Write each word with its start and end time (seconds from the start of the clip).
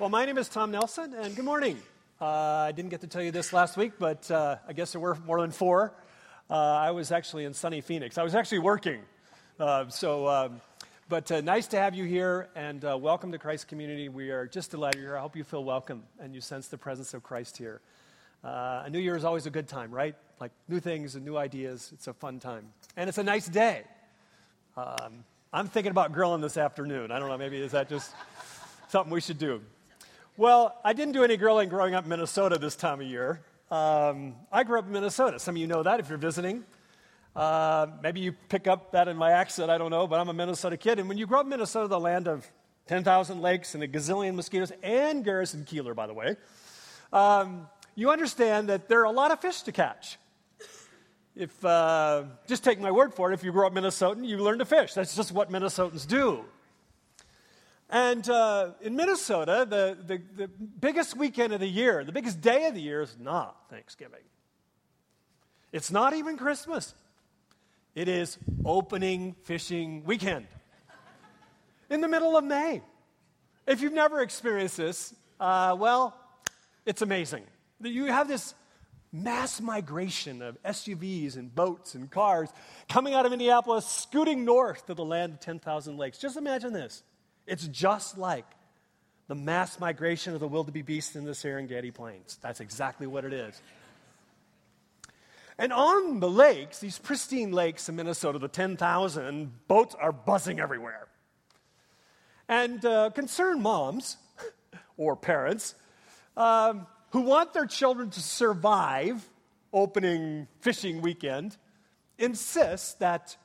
Well, 0.00 0.08
my 0.08 0.24
name 0.24 0.38
is 0.38 0.48
Tom 0.48 0.70
Nelson, 0.70 1.12
and 1.12 1.36
good 1.36 1.44
morning. 1.44 1.76
Uh, 2.18 2.24
I 2.24 2.72
didn't 2.72 2.88
get 2.88 3.02
to 3.02 3.06
tell 3.06 3.20
you 3.20 3.32
this 3.32 3.52
last 3.52 3.76
week, 3.76 3.92
but 3.98 4.30
uh, 4.30 4.56
I 4.66 4.72
guess 4.72 4.92
there 4.92 5.00
were 5.00 5.14
more 5.26 5.42
than 5.42 5.50
four. 5.50 5.92
Uh, 6.48 6.54
I 6.54 6.90
was 6.92 7.12
actually 7.12 7.44
in 7.44 7.52
sunny 7.52 7.82
Phoenix. 7.82 8.16
I 8.16 8.22
was 8.22 8.34
actually 8.34 8.60
working. 8.60 9.02
Uh, 9.58 9.88
so, 9.90 10.26
um, 10.26 10.62
but 11.10 11.30
uh, 11.30 11.42
nice 11.42 11.66
to 11.66 11.76
have 11.76 11.94
you 11.94 12.04
here, 12.06 12.48
and 12.54 12.82
uh, 12.82 12.96
welcome 12.98 13.30
to 13.32 13.38
Christ 13.38 13.68
Community. 13.68 14.08
We 14.08 14.30
are 14.30 14.46
just 14.46 14.70
delighted 14.70 15.02
you're 15.02 15.10
here. 15.10 15.18
I 15.18 15.20
hope 15.20 15.36
you 15.36 15.44
feel 15.44 15.64
welcome 15.64 16.04
and 16.18 16.34
you 16.34 16.40
sense 16.40 16.68
the 16.68 16.78
presence 16.78 17.12
of 17.12 17.22
Christ 17.22 17.58
here. 17.58 17.82
a 18.42 18.88
new 18.88 19.00
year 19.00 19.16
is 19.16 19.24
always 19.26 19.44
a 19.44 19.50
good 19.50 19.68
time, 19.68 19.90
right? 19.90 20.14
Like 20.40 20.52
new 20.66 20.80
things 20.80 21.14
and 21.14 21.26
new 21.26 21.36
ideas. 21.36 21.90
It's 21.92 22.06
a 22.06 22.14
fun 22.14 22.40
time. 22.40 22.72
And 22.96 23.10
it's 23.10 23.18
a 23.18 23.22
nice 23.22 23.48
day. 23.48 23.82
Um, 24.78 25.26
I'm 25.52 25.66
thinking 25.66 25.90
about 25.90 26.14
grilling 26.14 26.40
this 26.40 26.56
afternoon. 26.56 27.12
I 27.12 27.18
don't 27.18 27.28
know, 27.28 27.36
maybe 27.36 27.58
is 27.58 27.72
that 27.72 27.90
just 27.90 28.14
something 28.88 29.12
we 29.12 29.20
should 29.20 29.38
do? 29.38 29.60
Well, 30.40 30.80
I 30.82 30.94
didn't 30.94 31.12
do 31.12 31.22
any 31.22 31.36
grilling 31.36 31.68
growing 31.68 31.94
up 31.94 32.04
in 32.04 32.08
Minnesota 32.08 32.56
this 32.56 32.74
time 32.74 33.02
of 33.02 33.06
year. 33.06 33.42
Um, 33.70 34.36
I 34.50 34.64
grew 34.64 34.78
up 34.78 34.86
in 34.86 34.92
Minnesota. 34.92 35.38
Some 35.38 35.54
of 35.56 35.60
you 35.60 35.66
know 35.66 35.82
that 35.82 36.00
if 36.00 36.08
you're 36.08 36.16
visiting. 36.16 36.64
Uh, 37.36 37.88
maybe 38.02 38.20
you 38.20 38.32
pick 38.48 38.66
up 38.66 38.92
that 38.92 39.06
in 39.06 39.18
my 39.18 39.32
accent, 39.32 39.70
I 39.70 39.76
don't 39.76 39.90
know, 39.90 40.06
but 40.06 40.18
I'm 40.18 40.30
a 40.30 40.32
Minnesota 40.32 40.78
kid. 40.78 40.98
And 40.98 41.10
when 41.10 41.18
you 41.18 41.26
grow 41.26 41.40
up 41.40 41.44
in 41.44 41.50
Minnesota, 41.50 41.88
the 41.88 42.00
land 42.00 42.26
of 42.26 42.50
10,000 42.86 43.42
lakes 43.42 43.74
and 43.74 43.84
a 43.84 43.86
gazillion 43.86 44.34
mosquitoes, 44.34 44.72
and 44.82 45.22
Garrison 45.26 45.66
Keillor, 45.66 45.94
by 45.94 46.06
the 46.06 46.14
way, 46.14 46.36
um, 47.12 47.68
you 47.94 48.10
understand 48.10 48.70
that 48.70 48.88
there 48.88 49.00
are 49.00 49.12
a 49.12 49.12
lot 49.12 49.32
of 49.32 49.40
fish 49.40 49.60
to 49.64 49.72
catch. 49.72 50.16
If, 51.36 51.62
uh, 51.62 52.22
just 52.46 52.64
take 52.64 52.80
my 52.80 52.90
word 52.90 53.12
for 53.12 53.30
it, 53.30 53.34
if 53.34 53.44
you 53.44 53.52
grow 53.52 53.66
up 53.66 53.74
Minnesotan, 53.74 54.26
you 54.26 54.38
learn 54.38 54.60
to 54.60 54.64
fish. 54.64 54.94
That's 54.94 55.14
just 55.14 55.32
what 55.32 55.50
Minnesotans 55.50 56.06
do. 56.06 56.46
And 57.90 58.28
uh, 58.30 58.70
in 58.80 58.94
Minnesota, 58.94 59.66
the, 59.68 59.98
the, 60.06 60.22
the 60.36 60.46
biggest 60.48 61.16
weekend 61.16 61.52
of 61.52 61.58
the 61.58 61.66
year, 61.66 62.04
the 62.04 62.12
biggest 62.12 62.40
day 62.40 62.66
of 62.66 62.74
the 62.74 62.80
year 62.80 63.02
is 63.02 63.16
not 63.18 63.68
Thanksgiving. 63.68 64.20
It's 65.72 65.90
not 65.90 66.14
even 66.14 66.36
Christmas. 66.36 66.94
It 67.96 68.06
is 68.06 68.38
opening 68.64 69.34
fishing 69.42 70.04
weekend 70.04 70.46
in 71.90 72.00
the 72.00 72.06
middle 72.06 72.36
of 72.36 72.44
May. 72.44 72.80
If 73.66 73.80
you've 73.80 73.92
never 73.92 74.20
experienced 74.20 74.76
this, 74.76 75.12
uh, 75.40 75.76
well, 75.76 76.16
it's 76.86 77.02
amazing. 77.02 77.42
You 77.82 78.06
have 78.06 78.28
this 78.28 78.54
mass 79.12 79.60
migration 79.60 80.42
of 80.42 80.62
SUVs 80.62 81.36
and 81.36 81.52
boats 81.52 81.96
and 81.96 82.08
cars 82.08 82.50
coming 82.88 83.14
out 83.14 83.26
of 83.26 83.32
Minneapolis, 83.32 83.84
scooting 83.84 84.44
north 84.44 84.86
to 84.86 84.94
the 84.94 85.04
land 85.04 85.32
of 85.32 85.40
10,000 85.40 85.96
lakes. 85.96 86.18
Just 86.18 86.36
imagine 86.36 86.72
this. 86.72 87.02
It's 87.46 87.66
just 87.66 88.18
like 88.18 88.46
the 89.28 89.34
mass 89.34 89.78
migration 89.78 90.34
of 90.34 90.40
the 90.40 90.48
wildebeest 90.48 91.14
in 91.14 91.24
the 91.24 91.32
Serengeti 91.32 91.94
Plains. 91.94 92.38
That's 92.42 92.60
exactly 92.60 93.06
what 93.06 93.24
it 93.24 93.32
is. 93.32 93.60
And 95.56 95.72
on 95.72 96.20
the 96.20 96.30
lakes, 96.30 96.78
these 96.78 96.98
pristine 96.98 97.52
lakes 97.52 97.88
in 97.88 97.96
Minnesota, 97.96 98.38
the 98.38 98.48
10,000, 98.48 99.68
boats 99.68 99.94
are 99.94 100.10
buzzing 100.10 100.58
everywhere. 100.58 101.06
And 102.48 102.84
uh, 102.84 103.10
concerned 103.10 103.62
moms 103.62 104.16
or 104.96 105.16
parents 105.16 105.74
um, 106.36 106.86
who 107.10 107.20
want 107.20 107.52
their 107.52 107.66
children 107.66 108.10
to 108.10 108.20
survive 108.20 109.28
opening 109.72 110.48
fishing 110.60 111.02
weekend 111.02 111.56
insist 112.18 112.98
that 113.00 113.36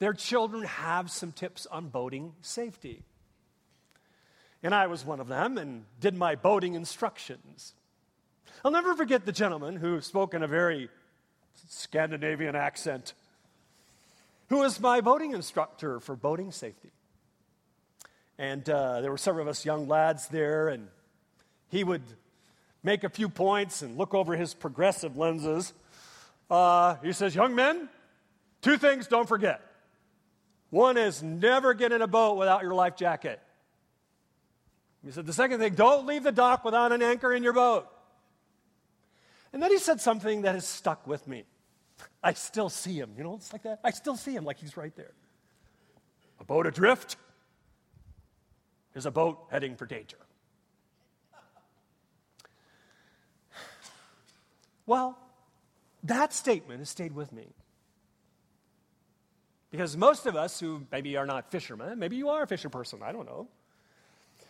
their 0.00 0.14
children 0.14 0.64
have 0.64 1.10
some 1.10 1.30
tips 1.30 1.66
on 1.66 1.88
boating 1.88 2.32
safety. 2.40 3.02
And 4.62 4.74
I 4.74 4.88
was 4.88 5.04
one 5.04 5.20
of 5.20 5.28
them 5.28 5.56
and 5.58 5.84
did 6.00 6.14
my 6.14 6.34
boating 6.34 6.74
instructions. 6.74 7.74
I'll 8.64 8.70
never 8.70 8.94
forget 8.94 9.24
the 9.24 9.32
gentleman 9.32 9.76
who 9.76 10.00
spoke 10.00 10.34
in 10.34 10.42
a 10.42 10.48
very 10.48 10.88
Scandinavian 11.68 12.56
accent, 12.56 13.12
who 14.48 14.58
was 14.58 14.80
my 14.80 15.02
boating 15.02 15.32
instructor 15.32 16.00
for 16.00 16.16
boating 16.16 16.50
safety. 16.50 16.90
And 18.38 18.68
uh, 18.68 19.02
there 19.02 19.10
were 19.10 19.18
several 19.18 19.42
of 19.42 19.48
us 19.48 19.66
young 19.66 19.86
lads 19.86 20.28
there, 20.28 20.68
and 20.68 20.88
he 21.68 21.84
would 21.84 22.02
make 22.82 23.04
a 23.04 23.10
few 23.10 23.28
points 23.28 23.82
and 23.82 23.98
look 23.98 24.14
over 24.14 24.34
his 24.34 24.54
progressive 24.54 25.18
lenses. 25.18 25.74
Uh, 26.50 26.96
he 27.02 27.12
says, 27.12 27.34
Young 27.34 27.54
men, 27.54 27.90
two 28.62 28.78
things 28.78 29.06
don't 29.06 29.28
forget. 29.28 29.60
One 30.70 30.96
is 30.96 31.22
never 31.22 31.74
get 31.74 31.92
in 31.92 32.00
a 32.00 32.06
boat 32.06 32.36
without 32.36 32.62
your 32.62 32.74
life 32.74 32.96
jacket. 32.96 33.40
He 35.04 35.10
said, 35.10 35.26
the 35.26 35.32
second 35.32 35.60
thing, 35.60 35.74
don't 35.74 36.06
leave 36.06 36.22
the 36.22 36.32
dock 36.32 36.64
without 36.64 36.92
an 36.92 37.02
anchor 37.02 37.32
in 37.32 37.42
your 37.42 37.52
boat. 37.52 37.88
And 39.52 39.62
then 39.62 39.70
he 39.70 39.78
said 39.78 40.00
something 40.00 40.42
that 40.42 40.54
has 40.54 40.66
stuck 40.66 41.06
with 41.06 41.26
me. 41.26 41.44
I 42.22 42.34
still 42.34 42.68
see 42.68 42.94
him. 42.94 43.10
You 43.16 43.24
know, 43.24 43.34
it's 43.34 43.52
like 43.52 43.62
that. 43.64 43.80
I 43.82 43.90
still 43.90 44.16
see 44.16 44.34
him 44.34 44.44
like 44.44 44.58
he's 44.58 44.76
right 44.76 44.94
there. 44.94 45.12
A 46.38 46.44
boat 46.44 46.66
adrift 46.66 47.16
is 48.94 49.06
a 49.06 49.10
boat 49.10 49.38
heading 49.50 49.76
for 49.76 49.86
danger. 49.86 50.18
Well, 54.86 55.18
that 56.04 56.32
statement 56.32 56.80
has 56.80 56.90
stayed 56.90 57.12
with 57.12 57.32
me. 57.32 57.48
Because 59.70 59.96
most 59.96 60.26
of 60.26 60.34
us 60.34 60.58
who 60.58 60.86
maybe 60.90 61.16
are 61.16 61.26
not 61.26 61.50
fishermen, 61.50 61.98
maybe 61.98 62.16
you 62.16 62.28
are 62.28 62.42
a 62.42 62.46
fisher 62.46 62.68
person, 62.68 63.00
I 63.02 63.12
don't 63.12 63.26
know. 63.26 63.48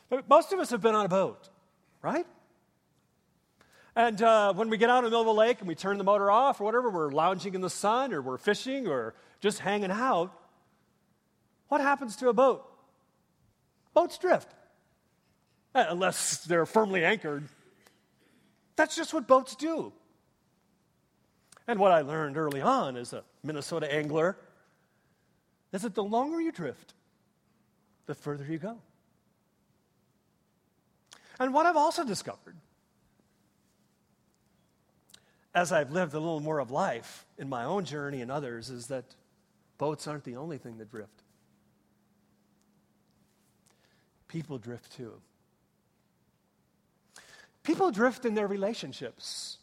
But 0.08 0.28
most 0.28 0.52
of 0.52 0.58
us 0.58 0.70
have 0.70 0.80
been 0.80 0.94
on 0.94 1.04
a 1.04 1.08
boat, 1.08 1.48
right? 2.02 2.26
And 3.94 4.20
uh, 4.22 4.54
when 4.54 4.70
we 4.70 4.78
get 4.78 4.88
out 4.88 4.98
in 4.98 5.04
the 5.04 5.10
middle 5.10 5.20
of 5.20 5.26
the 5.26 5.34
lake 5.34 5.58
and 5.58 5.68
we 5.68 5.74
turn 5.74 5.98
the 5.98 6.04
motor 6.04 6.30
off 6.30 6.60
or 6.60 6.64
whatever, 6.64 6.88
we're 6.88 7.10
lounging 7.10 7.54
in 7.54 7.60
the 7.60 7.70
sun 7.70 8.12
or 8.14 8.22
we're 8.22 8.38
fishing 8.38 8.88
or 8.88 9.14
just 9.40 9.58
hanging 9.58 9.90
out. 9.90 10.32
What 11.68 11.80
happens 11.80 12.16
to 12.16 12.28
a 12.28 12.32
boat? 12.32 12.66
Boats 13.92 14.16
drift. 14.16 14.54
Uh, 15.74 15.84
unless 15.88 16.44
they're 16.44 16.66
firmly 16.66 17.04
anchored. 17.04 17.48
That's 18.76 18.96
just 18.96 19.12
what 19.12 19.28
boats 19.28 19.54
do. 19.54 19.92
And 21.68 21.78
what 21.78 21.92
I 21.92 22.00
learned 22.00 22.36
early 22.36 22.60
on 22.60 22.96
as 22.96 23.12
a 23.12 23.22
Minnesota 23.44 23.92
angler 23.92 24.36
is 25.72 25.82
that 25.82 25.94
the 25.94 26.02
longer 26.02 26.40
you 26.40 26.52
drift, 26.52 26.94
the 28.06 28.14
further 28.14 28.44
you 28.44 28.58
go. 28.58 28.78
And 31.38 31.54
what 31.54 31.66
I've 31.66 31.76
also 31.76 32.04
discovered 32.04 32.56
as 35.54 35.72
I've 35.72 35.90
lived 35.90 36.14
a 36.14 36.18
little 36.18 36.40
more 36.40 36.58
of 36.58 36.70
life 36.70 37.24
in 37.38 37.48
my 37.48 37.64
own 37.64 37.84
journey 37.84 38.20
and 38.20 38.30
others 38.30 38.70
is 38.70 38.88
that 38.88 39.04
boats 39.78 40.06
aren't 40.06 40.24
the 40.24 40.36
only 40.36 40.58
thing 40.58 40.78
that 40.78 40.90
drift. 40.90 41.22
People 44.28 44.58
drift 44.58 44.92
too. 44.96 45.14
People 47.62 47.90
drift 47.90 48.24
in 48.24 48.34
their 48.34 48.46
relationships. 48.46 49.58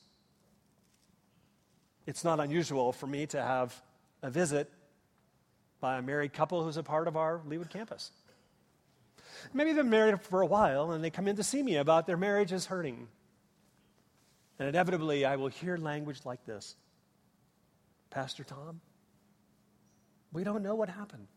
It's 2.05 2.23
not 2.23 2.39
unusual 2.39 2.91
for 2.91 3.07
me 3.07 3.25
to 3.27 3.41
have 3.41 3.81
a 4.21 4.29
visit 4.29 4.71
by 5.79 5.97
a 5.97 6.01
married 6.01 6.33
couple 6.33 6.63
who's 6.63 6.77
a 6.77 6.83
part 6.83 7.07
of 7.07 7.15
our 7.15 7.39
Leawood 7.47 7.69
campus. 7.69 8.11
Maybe 9.53 9.71
they've 9.71 9.83
been 9.83 9.89
married 9.89 10.21
for 10.21 10.41
a 10.41 10.45
while 10.45 10.91
and 10.91 11.03
they 11.03 11.09
come 11.09 11.27
in 11.27 11.35
to 11.35 11.43
see 11.43 11.61
me 11.61 11.75
about 11.75 12.07
their 12.07 12.17
marriage 12.17 12.51
is 12.51 12.65
hurting. 12.65 13.07
And 14.59 14.67
inevitably, 14.67 15.25
I 15.25 15.35
will 15.35 15.49
hear 15.49 15.77
language 15.77 16.21
like 16.25 16.43
this 16.45 16.75
Pastor 18.09 18.43
Tom, 18.43 18.81
we 20.33 20.43
don't 20.43 20.63
know 20.63 20.75
what 20.75 20.89
happened. 20.89 21.27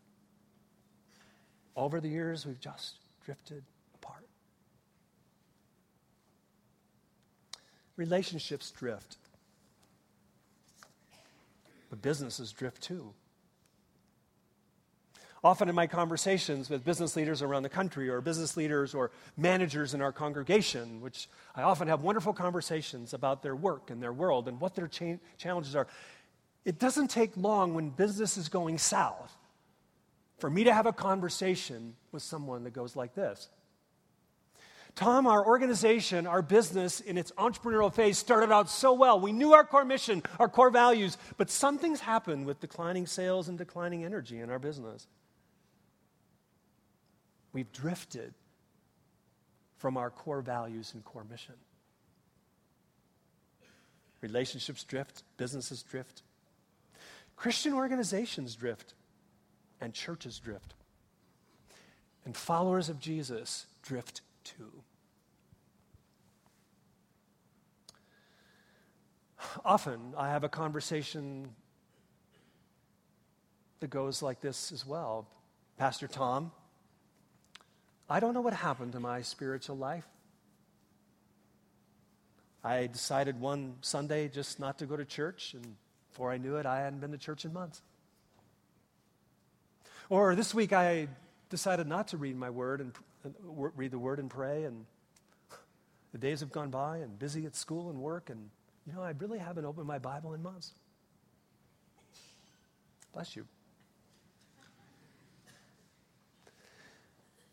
Over 1.75 2.01
the 2.01 2.09
years, 2.09 2.45
we've 2.45 2.59
just 2.59 2.97
drifted 3.23 3.63
apart. 3.95 4.27
Relationships 7.95 8.71
drift, 8.71 9.17
but 11.89 12.01
businesses 12.01 12.51
drift 12.51 12.81
too. 12.81 13.13
Often 15.43 15.69
in 15.69 15.75
my 15.75 15.87
conversations 15.87 16.69
with 16.69 16.85
business 16.85 17.15
leaders 17.15 17.41
around 17.41 17.63
the 17.63 17.69
country, 17.69 18.09
or 18.09 18.21
business 18.21 18.55
leaders 18.55 18.93
or 18.93 19.09
managers 19.37 19.95
in 19.95 20.01
our 20.01 20.11
congregation, 20.11 21.01
which 21.01 21.27
I 21.55 21.63
often 21.63 21.87
have 21.87 22.01
wonderful 22.01 22.33
conversations 22.33 23.13
about 23.13 23.41
their 23.41 23.55
work 23.55 23.89
and 23.89 24.01
their 24.01 24.13
world 24.13 24.47
and 24.47 24.59
what 24.59 24.75
their 24.75 24.87
cha- 24.87 25.17
challenges 25.37 25.75
are, 25.75 25.87
it 26.63 26.77
doesn't 26.77 27.09
take 27.09 27.35
long 27.35 27.73
when 27.73 27.89
business 27.89 28.37
is 28.37 28.49
going 28.49 28.77
south 28.77 29.35
for 30.37 30.49
me 30.49 30.63
to 30.63 30.73
have 30.73 30.85
a 30.85 30.93
conversation 30.93 31.95
with 32.11 32.21
someone 32.21 32.63
that 32.63 32.73
goes 32.73 32.95
like 32.95 33.15
this 33.15 33.49
Tom, 34.95 35.25
our 35.25 35.45
organization, 35.45 36.27
our 36.27 36.41
business 36.41 36.99
in 36.99 37.17
its 37.17 37.31
entrepreneurial 37.31 37.93
phase 37.93 38.17
started 38.17 38.51
out 38.51 38.69
so 38.69 38.93
well. 38.93 39.19
We 39.19 39.31
knew 39.31 39.53
our 39.53 39.63
core 39.63 39.85
mission, 39.85 40.21
our 40.39 40.49
core 40.49 40.69
values, 40.69 41.17
but 41.37 41.49
something's 41.49 42.01
happened 42.01 42.45
with 42.45 42.59
declining 42.59 43.07
sales 43.07 43.47
and 43.47 43.57
declining 43.57 44.03
energy 44.03 44.39
in 44.39 44.49
our 44.49 44.59
business. 44.59 45.07
We've 47.53 47.71
drifted 47.71 48.33
from 49.77 49.97
our 49.97 50.09
core 50.09 50.41
values 50.41 50.91
and 50.93 51.03
core 51.03 51.25
mission. 51.29 51.55
Relationships 54.21 54.83
drift, 54.83 55.23
businesses 55.37 55.81
drift, 55.81 56.21
Christian 57.35 57.73
organizations 57.73 58.55
drift, 58.55 58.93
and 59.81 59.93
churches 59.93 60.37
drift. 60.37 60.75
And 62.23 62.37
followers 62.37 62.87
of 62.87 62.99
Jesus 62.99 63.65
drift 63.81 64.21
too. 64.43 64.83
Often 69.65 70.13
I 70.15 70.29
have 70.29 70.43
a 70.43 70.49
conversation 70.49 71.49
that 73.79 73.89
goes 73.89 74.21
like 74.21 74.39
this 74.39 74.71
as 74.71 74.85
well 74.85 75.27
Pastor 75.77 76.07
Tom, 76.07 76.51
I 78.11 78.19
don't 78.19 78.33
know 78.33 78.41
what 78.41 78.53
happened 78.53 78.91
to 78.91 78.99
my 78.99 79.21
spiritual 79.21 79.77
life. 79.77 80.03
I 82.61 82.87
decided 82.87 83.39
one 83.39 83.75
Sunday 83.79 84.27
just 84.27 84.59
not 84.59 84.79
to 84.79 84.85
go 84.85 84.97
to 84.97 85.05
church, 85.05 85.53
and 85.53 85.77
before 86.09 86.29
I 86.29 86.37
knew 86.37 86.57
it, 86.57 86.65
I 86.65 86.81
hadn't 86.81 86.99
been 86.99 87.11
to 87.11 87.17
church 87.17 87.45
in 87.45 87.53
months. 87.53 87.81
Or 90.09 90.35
this 90.35 90.53
week, 90.53 90.73
I 90.73 91.07
decided 91.49 91.87
not 91.87 92.09
to 92.09 92.17
read 92.17 92.35
my 92.35 92.49
word 92.49 92.81
and, 92.81 92.91
and 93.23 93.33
uh, 93.47 93.69
read 93.77 93.91
the 93.91 93.97
word 93.97 94.19
and 94.19 94.29
pray, 94.29 94.65
and 94.65 94.85
the 96.11 96.17
days 96.17 96.41
have 96.41 96.51
gone 96.51 96.69
by, 96.69 96.97
and 96.97 97.17
busy 97.17 97.45
at 97.45 97.55
school 97.55 97.89
and 97.89 98.01
work, 98.01 98.29
and 98.29 98.49
you 98.85 98.91
know, 98.91 99.01
I 99.01 99.11
really 99.11 99.39
haven't 99.39 99.63
opened 99.63 99.87
my 99.87 99.99
Bible 99.99 100.33
in 100.33 100.43
months. 100.43 100.73
Bless 103.13 103.37
you. 103.37 103.47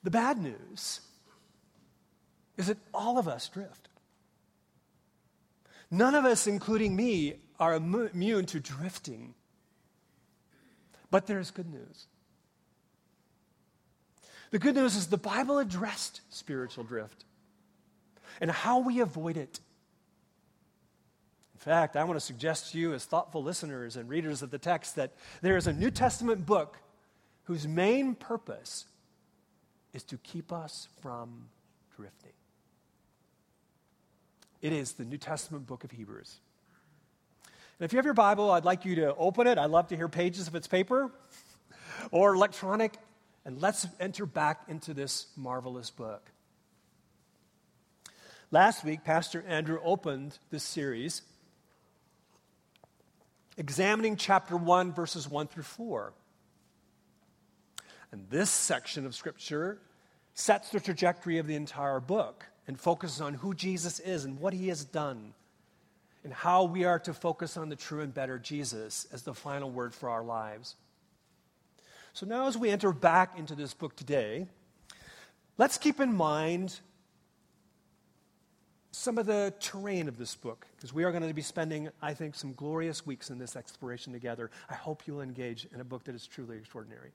The 0.08 0.12
bad 0.12 0.38
news 0.38 1.02
is 2.56 2.68
that 2.68 2.78
all 2.94 3.18
of 3.18 3.28
us 3.28 3.46
drift. 3.46 3.90
None 5.90 6.14
of 6.14 6.24
us, 6.24 6.46
including 6.46 6.96
me, 6.96 7.34
are 7.60 7.74
immune 7.74 8.46
to 8.46 8.58
drifting. 8.58 9.34
But 11.10 11.26
there's 11.26 11.50
good 11.50 11.70
news. 11.70 12.06
The 14.50 14.58
good 14.58 14.76
news 14.76 14.96
is 14.96 15.08
the 15.08 15.18
Bible 15.18 15.58
addressed 15.58 16.22
spiritual 16.30 16.84
drift 16.84 17.26
and 18.40 18.50
how 18.50 18.78
we 18.78 19.00
avoid 19.00 19.36
it. 19.36 19.60
In 21.52 21.60
fact, 21.60 21.96
I 21.96 22.04
want 22.04 22.16
to 22.16 22.24
suggest 22.24 22.72
to 22.72 22.78
you, 22.78 22.94
as 22.94 23.04
thoughtful 23.04 23.42
listeners 23.42 23.94
and 23.94 24.08
readers 24.08 24.40
of 24.40 24.50
the 24.50 24.58
text, 24.58 24.96
that 24.96 25.12
there 25.42 25.58
is 25.58 25.66
a 25.66 25.72
New 25.74 25.90
Testament 25.90 26.46
book 26.46 26.78
whose 27.44 27.68
main 27.68 28.14
purpose 28.14 28.86
is 29.92 30.02
to 30.04 30.18
keep 30.18 30.52
us 30.52 30.88
from 31.00 31.48
drifting. 31.96 32.32
It 34.60 34.72
is 34.72 34.92
the 34.92 35.04
New 35.04 35.18
Testament 35.18 35.66
book 35.66 35.84
of 35.84 35.90
Hebrews. 35.90 36.38
And 37.78 37.84
if 37.84 37.92
you 37.92 37.96
have 37.98 38.04
your 38.04 38.14
Bible, 38.14 38.50
I'd 38.50 38.64
like 38.64 38.84
you 38.84 38.96
to 38.96 39.14
open 39.14 39.46
it. 39.46 39.56
I'd 39.56 39.70
love 39.70 39.88
to 39.88 39.96
hear 39.96 40.08
pages 40.08 40.48
of 40.48 40.54
its 40.54 40.66
paper 40.66 41.10
or 42.10 42.34
electronic. 42.34 42.94
And 43.44 43.60
let's 43.60 43.86
enter 44.00 44.26
back 44.26 44.62
into 44.68 44.94
this 44.94 45.26
marvelous 45.36 45.90
book. 45.90 46.28
Last 48.50 48.84
week, 48.84 49.04
Pastor 49.04 49.44
Andrew 49.46 49.78
opened 49.84 50.38
this 50.50 50.64
series 50.64 51.22
examining 53.56 54.16
chapter 54.16 54.56
1, 54.56 54.92
verses 54.92 55.28
1 55.28 55.48
through 55.48 55.64
4. 55.64 56.12
And 58.12 58.26
this 58.30 58.50
section 58.50 59.06
of 59.06 59.14
Scripture 59.14 59.78
sets 60.34 60.70
the 60.70 60.80
trajectory 60.80 61.38
of 61.38 61.46
the 61.46 61.56
entire 61.56 62.00
book 62.00 62.46
and 62.66 62.78
focuses 62.78 63.20
on 63.20 63.34
who 63.34 63.54
Jesus 63.54 64.00
is 64.00 64.24
and 64.24 64.38
what 64.38 64.52
he 64.52 64.68
has 64.68 64.84
done 64.84 65.34
and 66.24 66.32
how 66.32 66.64
we 66.64 66.84
are 66.84 66.98
to 67.00 67.14
focus 67.14 67.56
on 67.56 67.68
the 67.68 67.76
true 67.76 68.00
and 68.00 68.12
better 68.12 68.38
Jesus 68.38 69.06
as 69.12 69.22
the 69.22 69.34
final 69.34 69.70
word 69.70 69.94
for 69.94 70.10
our 70.10 70.22
lives. 70.22 70.76
So 72.12 72.26
now, 72.26 72.46
as 72.48 72.56
we 72.56 72.70
enter 72.70 72.92
back 72.92 73.38
into 73.38 73.54
this 73.54 73.74
book 73.74 73.94
today, 73.94 74.46
let's 75.56 75.78
keep 75.78 76.00
in 76.00 76.14
mind 76.14 76.80
some 78.90 79.18
of 79.18 79.26
the 79.26 79.54
terrain 79.60 80.08
of 80.08 80.18
this 80.18 80.34
book, 80.34 80.66
because 80.76 80.92
we 80.92 81.04
are 81.04 81.12
going 81.12 81.26
to 81.26 81.32
be 81.32 81.42
spending, 81.42 81.88
I 82.02 82.14
think, 82.14 82.34
some 82.34 82.52
glorious 82.54 83.06
weeks 83.06 83.30
in 83.30 83.38
this 83.38 83.54
exploration 83.54 84.12
together. 84.12 84.50
I 84.68 84.74
hope 84.74 85.02
you'll 85.06 85.20
engage 85.20 85.68
in 85.72 85.80
a 85.80 85.84
book 85.84 86.04
that 86.04 86.14
is 86.14 86.26
truly 86.26 86.56
extraordinary 86.56 87.12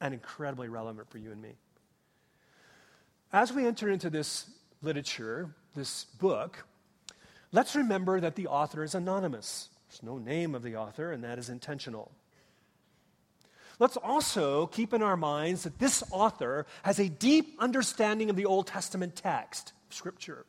and 0.00 0.14
incredibly 0.14 0.68
relevant 0.68 1.10
for 1.10 1.18
you 1.18 1.32
and 1.32 1.40
me. 1.40 1.54
As 3.32 3.52
we 3.52 3.66
enter 3.66 3.88
into 3.88 4.10
this 4.10 4.50
literature, 4.82 5.50
this 5.74 6.04
book, 6.04 6.66
let's 7.52 7.76
remember 7.76 8.20
that 8.20 8.34
the 8.34 8.48
author 8.48 8.82
is 8.82 8.94
anonymous. 8.94 9.68
There's 9.88 10.02
no 10.02 10.18
name 10.18 10.54
of 10.54 10.62
the 10.62 10.76
author, 10.76 11.12
and 11.12 11.22
that 11.24 11.38
is 11.38 11.48
intentional. 11.48 12.10
Let's 13.78 13.96
also 13.96 14.66
keep 14.66 14.92
in 14.92 15.02
our 15.02 15.16
minds 15.16 15.62
that 15.62 15.78
this 15.78 16.04
author 16.10 16.66
has 16.82 16.98
a 16.98 17.08
deep 17.08 17.56
understanding 17.58 18.30
of 18.30 18.36
the 18.36 18.46
Old 18.46 18.66
Testament 18.66 19.16
text, 19.16 19.72
Scripture. 19.88 20.44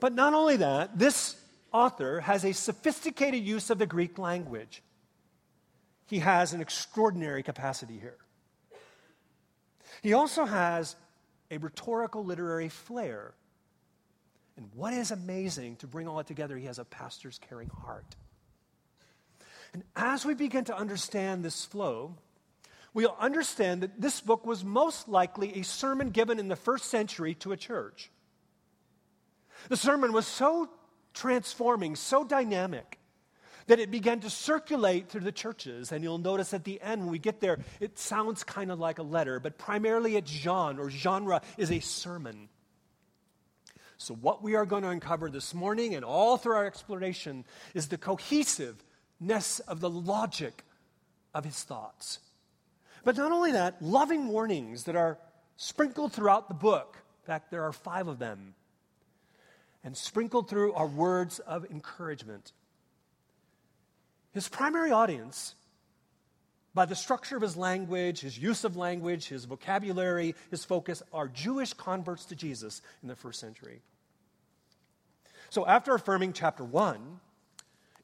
But 0.00 0.12
not 0.12 0.34
only 0.34 0.56
that, 0.56 0.98
this 0.98 1.36
author 1.72 2.20
has 2.20 2.44
a 2.44 2.52
sophisticated 2.52 3.44
use 3.44 3.70
of 3.70 3.78
the 3.78 3.86
Greek 3.86 4.18
language. 4.18 4.82
He 6.08 6.20
has 6.20 6.54
an 6.54 6.60
extraordinary 6.60 7.42
capacity 7.42 7.98
here. 7.98 8.16
He 10.02 10.14
also 10.14 10.44
has 10.44 10.96
a 11.50 11.58
rhetorical 11.58 12.24
literary 12.24 12.68
flair. 12.68 13.34
And 14.56 14.68
what 14.74 14.92
is 14.92 15.10
amazing 15.10 15.76
to 15.76 15.86
bring 15.86 16.08
all 16.08 16.16
that 16.16 16.26
together, 16.26 16.56
he 16.56 16.66
has 16.66 16.78
a 16.78 16.84
pastor's 16.84 17.38
caring 17.38 17.68
heart. 17.68 18.16
And 19.72 19.84
as 19.94 20.24
we 20.24 20.34
begin 20.34 20.64
to 20.64 20.76
understand 20.76 21.44
this 21.44 21.64
flow, 21.64 22.14
we'll 22.94 23.16
understand 23.20 23.82
that 23.82 24.00
this 24.00 24.20
book 24.20 24.46
was 24.46 24.64
most 24.64 25.08
likely 25.08 25.60
a 25.60 25.62
sermon 25.62 26.10
given 26.10 26.38
in 26.38 26.48
the 26.48 26.56
first 26.56 26.86
century 26.86 27.34
to 27.34 27.52
a 27.52 27.56
church. 27.56 28.10
The 29.68 29.76
sermon 29.76 30.12
was 30.12 30.26
so 30.26 30.70
transforming, 31.12 31.96
so 31.96 32.24
dynamic, 32.24 32.97
that 33.68 33.78
it 33.78 33.90
began 33.90 34.20
to 34.20 34.30
circulate 34.30 35.08
through 35.08 35.20
the 35.20 35.32
churches. 35.32 35.92
And 35.92 36.02
you'll 36.02 36.18
notice 36.18 36.52
at 36.52 36.64
the 36.64 36.80
end, 36.80 37.02
when 37.02 37.10
we 37.10 37.18
get 37.18 37.40
there, 37.40 37.58
it 37.80 37.98
sounds 37.98 38.42
kind 38.42 38.72
of 38.72 38.78
like 38.78 38.98
a 38.98 39.02
letter, 39.02 39.38
but 39.38 39.56
primarily 39.56 40.16
its 40.16 40.30
genre 40.30 40.86
or 40.86 40.90
genre 40.90 41.40
is 41.56 41.70
a 41.70 41.80
sermon. 41.80 42.48
So, 43.98 44.14
what 44.14 44.42
we 44.42 44.54
are 44.54 44.64
going 44.64 44.84
to 44.84 44.90
uncover 44.90 45.28
this 45.28 45.54
morning 45.54 45.94
and 45.94 46.04
all 46.04 46.36
through 46.36 46.54
our 46.54 46.66
exploration 46.66 47.44
is 47.74 47.88
the 47.88 47.98
cohesiveness 47.98 49.60
of 49.60 49.80
the 49.80 49.90
logic 49.90 50.64
of 51.34 51.44
his 51.44 51.62
thoughts. 51.62 52.20
But 53.04 53.16
not 53.16 53.32
only 53.32 53.52
that, 53.52 53.82
loving 53.82 54.28
warnings 54.28 54.84
that 54.84 54.96
are 54.96 55.18
sprinkled 55.56 56.12
throughout 56.12 56.48
the 56.48 56.54
book. 56.54 56.96
In 57.22 57.26
fact, 57.26 57.50
there 57.50 57.64
are 57.64 57.72
five 57.72 58.06
of 58.08 58.18
them. 58.18 58.54
And 59.82 59.96
sprinkled 59.96 60.48
through 60.48 60.72
are 60.74 60.86
words 60.86 61.38
of 61.40 61.66
encouragement. 61.70 62.52
His 64.32 64.48
primary 64.48 64.90
audience, 64.90 65.54
by 66.74 66.84
the 66.84 66.94
structure 66.94 67.36
of 67.36 67.42
his 67.42 67.56
language, 67.56 68.20
his 68.20 68.38
use 68.38 68.64
of 68.64 68.76
language, 68.76 69.28
his 69.28 69.46
vocabulary, 69.46 70.34
his 70.50 70.64
focus, 70.64 71.02
are 71.12 71.28
Jewish 71.28 71.72
converts 71.72 72.26
to 72.26 72.36
Jesus 72.36 72.82
in 73.02 73.08
the 73.08 73.16
first 73.16 73.40
century. 73.40 73.80
So, 75.50 75.66
after 75.66 75.94
affirming 75.94 76.34
chapter 76.34 76.62
1, 76.62 77.20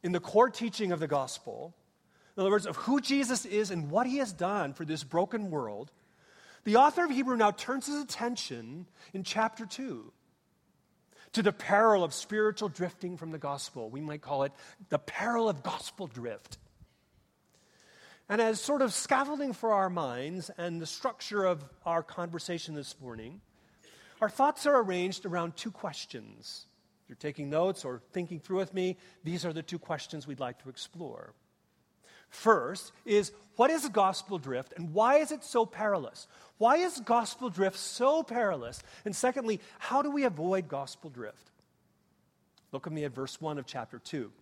in 0.02 0.12
the 0.12 0.21
core 0.21 0.50
teaching 0.50 0.93
of 0.93 1.00
the 1.00 1.07
gospel, 1.07 1.75
in 2.37 2.40
other 2.40 2.50
words, 2.50 2.66
of 2.66 2.76
who 2.76 3.00
Jesus 3.00 3.45
is 3.45 3.71
and 3.71 3.90
what 3.90 4.07
he 4.07 4.19
has 4.19 4.33
done 4.33 4.73
for 4.73 4.85
this 4.85 5.04
broken 5.04 5.50
world, 5.50 5.93
the 6.64 6.76
author 6.76 7.04
of 7.04 7.11
Hebrew 7.11 7.37
now 7.37 7.50
turns 7.50 7.87
his 7.87 8.02
attention 8.02 8.87
in 9.12 9.23
chapter 9.23 9.66
2 9.66 10.11
to 11.35 11.43
the 11.43 11.53
peril 11.53 12.03
of 12.03 12.14
spiritual 12.14 12.69
drifting 12.69 13.17
from 13.17 13.31
the 13.31 13.38
gospel. 13.38 13.91
We 13.91 14.00
might 14.00 14.23
call 14.23 14.45
it 14.45 14.53
the 14.88 14.99
peril 14.99 15.49
of 15.49 15.62
gospel 15.62 16.07
drift. 16.07 16.59
And 18.29 18.41
as 18.41 18.61
sort 18.61 18.81
of 18.81 18.93
scaffolding 18.93 19.53
for 19.53 19.73
our 19.73 19.91
minds 19.91 20.50
and 20.57 20.81
the 20.81 20.87
structure 20.87 21.45
of 21.45 21.62
our 21.85 22.03
conversation 22.03 22.75
this 22.75 22.99
morning, 23.00 23.41
our 24.21 24.31
thoughts 24.31 24.64
are 24.64 24.81
arranged 24.81 25.26
around 25.26 25.57
two 25.57 25.71
questions. 25.71 26.67
If 27.03 27.11
you're 27.11 27.17
taking 27.17 27.50
notes 27.50 27.85
or 27.85 28.00
thinking 28.12 28.41
through 28.41 28.59
with 28.59 28.73
me, 28.73 28.97
these 29.25 29.45
are 29.45 29.53
the 29.53 29.62
two 29.62 29.79
questions 29.79 30.26
we'd 30.26 30.41
like 30.41 30.62
to 30.62 30.71
explore. 30.71 31.35
First 32.35 32.91
is 33.05 33.31
what 33.55 33.71
is 33.71 33.88
gospel 33.88 34.38
drift 34.38 34.75
and 34.76 34.93
why 34.93 35.19
is 35.19 35.31
it 35.31 35.45
so 35.45 35.64
perilous? 35.64 36.26
Why 36.59 36.79
is 36.79 36.99
gospel 36.99 37.49
drift 37.49 37.79
so 37.79 38.25
perilous? 38.25 38.83
And 39.05 39.14
secondly, 39.14 39.61
how 39.79 40.03
do 40.03 40.11
we 40.11 40.25
avoid 40.25 40.67
gospel 40.67 41.11
drift? 41.11 41.53
Look 42.73 42.88
at 42.88 42.93
me 42.93 43.05
at 43.05 43.14
verse 43.14 43.41
1 43.41 43.57
of 43.57 43.67
chapter 43.67 44.00
2. 44.00 44.33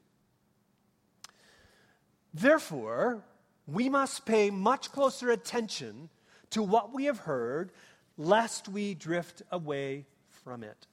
Therefore, 2.33 3.23
we 3.67 3.91
must 3.91 4.25
pay 4.25 4.49
much 4.49 4.91
closer 4.91 5.31
attention 5.31 6.09
to 6.51 6.63
what 6.63 6.95
we 6.95 7.05
have 7.05 7.19
heard, 7.19 7.73
lest 8.17 8.71
we 8.71 8.95
drift 8.95 9.43
away 9.53 10.07
from 10.45 10.65
it. 10.65 10.87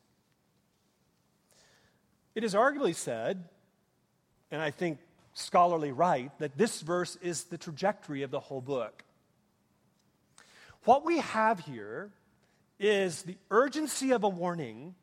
It 2.35 2.43
is 2.43 2.53
arguably 2.53 2.93
said, 2.93 3.45
and 4.51 4.61
I 4.61 4.71
think 4.71 4.99
scholarly 5.39 5.91
right, 5.91 6.31
that 6.39 6.57
this 6.57 6.81
verse 6.81 7.15
is 7.21 7.45
the 7.45 7.57
trajectory 7.57 8.23
of 8.23 8.31
the 8.31 8.39
whole 8.39 8.61
book. 8.61 9.03
What 10.83 11.05
we 11.05 11.19
have 11.19 11.59
here 11.59 12.11
is 12.79 13.23
the 13.23 13.37
urgency 13.51 14.11
of 14.11 14.23
a 14.23 14.29
warning, 14.29 14.95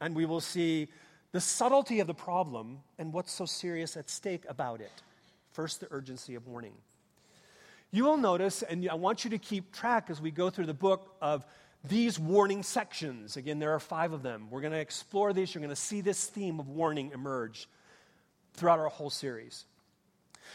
and 0.00 0.14
we 0.14 0.26
will 0.26 0.40
see 0.40 0.88
the 1.32 1.40
subtlety 1.40 2.00
of 2.00 2.06
the 2.06 2.14
problem 2.14 2.78
and 2.98 3.12
what's 3.12 3.32
so 3.32 3.46
serious 3.46 3.96
at 3.96 4.10
stake 4.10 4.44
about 4.48 4.80
it. 4.80 4.92
First, 5.52 5.80
the 5.80 5.88
urgency 5.90 6.34
of 6.34 6.46
warning. 6.46 6.74
You 7.90 8.04
will 8.04 8.18
notice, 8.18 8.62
and 8.62 8.88
I 8.90 8.94
want 8.94 9.24
you 9.24 9.30
to 9.30 9.38
keep 9.38 9.72
track 9.72 10.10
as 10.10 10.20
we 10.20 10.30
go 10.30 10.50
through 10.50 10.66
the 10.66 10.74
book 10.74 11.14
of 11.22 11.44
these 11.84 12.18
warning 12.18 12.62
sections. 12.62 13.36
Again, 13.36 13.58
there 13.58 13.72
are 13.72 13.80
five 13.80 14.12
of 14.12 14.22
them. 14.22 14.48
We're 14.50 14.60
going 14.60 14.72
to 14.72 14.78
explore 14.78 15.32
these. 15.32 15.54
You're 15.54 15.60
going 15.60 15.70
to 15.70 15.76
see 15.76 16.00
this 16.00 16.26
theme 16.26 16.60
of 16.60 16.68
warning 16.68 17.12
emerge 17.14 17.68
throughout 18.56 18.78
our 18.78 18.88
whole 18.88 19.10
series. 19.10 19.64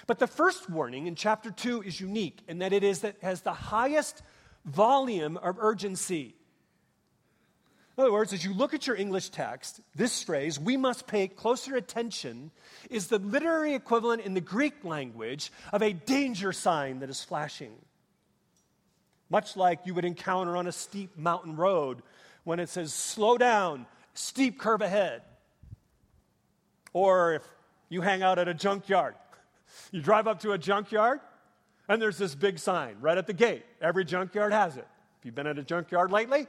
But 0.07 0.19
the 0.19 0.27
first 0.27 0.69
warning 0.69 1.07
in 1.07 1.15
chapter 1.15 1.51
2 1.51 1.83
is 1.83 1.99
unique 1.99 2.39
in 2.47 2.59
that 2.59 2.73
it 2.73 2.83
is 2.83 3.01
that 3.01 3.17
has 3.21 3.41
the 3.41 3.53
highest 3.53 4.21
volume 4.65 5.37
of 5.37 5.57
urgency. 5.59 6.35
In 7.97 8.03
other 8.03 8.13
words, 8.13 8.33
as 8.33 8.43
you 8.43 8.53
look 8.53 8.73
at 8.73 8.87
your 8.87 8.95
English 8.95 9.29
text, 9.29 9.81
this 9.95 10.23
phrase, 10.23 10.59
we 10.59 10.77
must 10.77 11.07
pay 11.07 11.27
closer 11.27 11.75
attention, 11.75 12.51
is 12.89 13.07
the 13.07 13.19
literary 13.19 13.75
equivalent 13.75 14.23
in 14.23 14.33
the 14.33 14.41
Greek 14.41 14.83
language 14.83 15.51
of 15.73 15.81
a 15.81 15.93
danger 15.93 16.53
sign 16.53 16.99
that 16.99 17.09
is 17.09 17.23
flashing. 17.23 17.73
Much 19.29 19.55
like 19.55 19.85
you 19.85 19.93
would 19.93 20.05
encounter 20.05 20.57
on 20.57 20.67
a 20.67 20.71
steep 20.71 21.17
mountain 21.17 21.55
road 21.55 22.01
when 22.43 22.59
it 22.59 22.69
says, 22.69 22.93
slow 22.93 23.37
down, 23.37 23.85
steep 24.13 24.57
curve 24.57 24.81
ahead. 24.81 25.21
Or 26.93 27.35
if 27.35 27.43
you 27.91 27.99
hang 27.99 28.23
out 28.23 28.39
at 28.39 28.47
a 28.47 28.53
junkyard, 28.53 29.15
you 29.91 30.01
drive 30.01 30.25
up 30.25 30.39
to 30.39 30.53
a 30.53 30.57
junkyard, 30.57 31.19
and 31.89 32.01
there's 32.01 32.17
this 32.17 32.33
big 32.33 32.57
sign 32.57 32.95
right 33.01 33.17
at 33.17 33.27
the 33.27 33.33
gate. 33.33 33.65
Every 33.81 34.05
junkyard 34.05 34.53
has 34.53 34.77
it. 34.77 34.87
Have 34.87 35.25
you 35.25 35.33
been 35.33 35.45
at 35.45 35.59
a 35.59 35.63
junkyard 35.63 36.09
lately? 36.09 36.47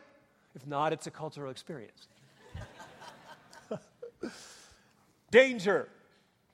If 0.54 0.66
not, 0.68 0.92
it's 0.92 1.08
a 1.08 1.10
cultural 1.10 1.50
experience. 1.50 2.06
Danger, 5.32 5.88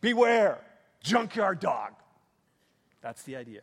beware, 0.01 0.59
junkyard 1.03 1.61
dog. 1.61 1.93
That's 3.03 3.23
the 3.25 3.37
idea. 3.37 3.61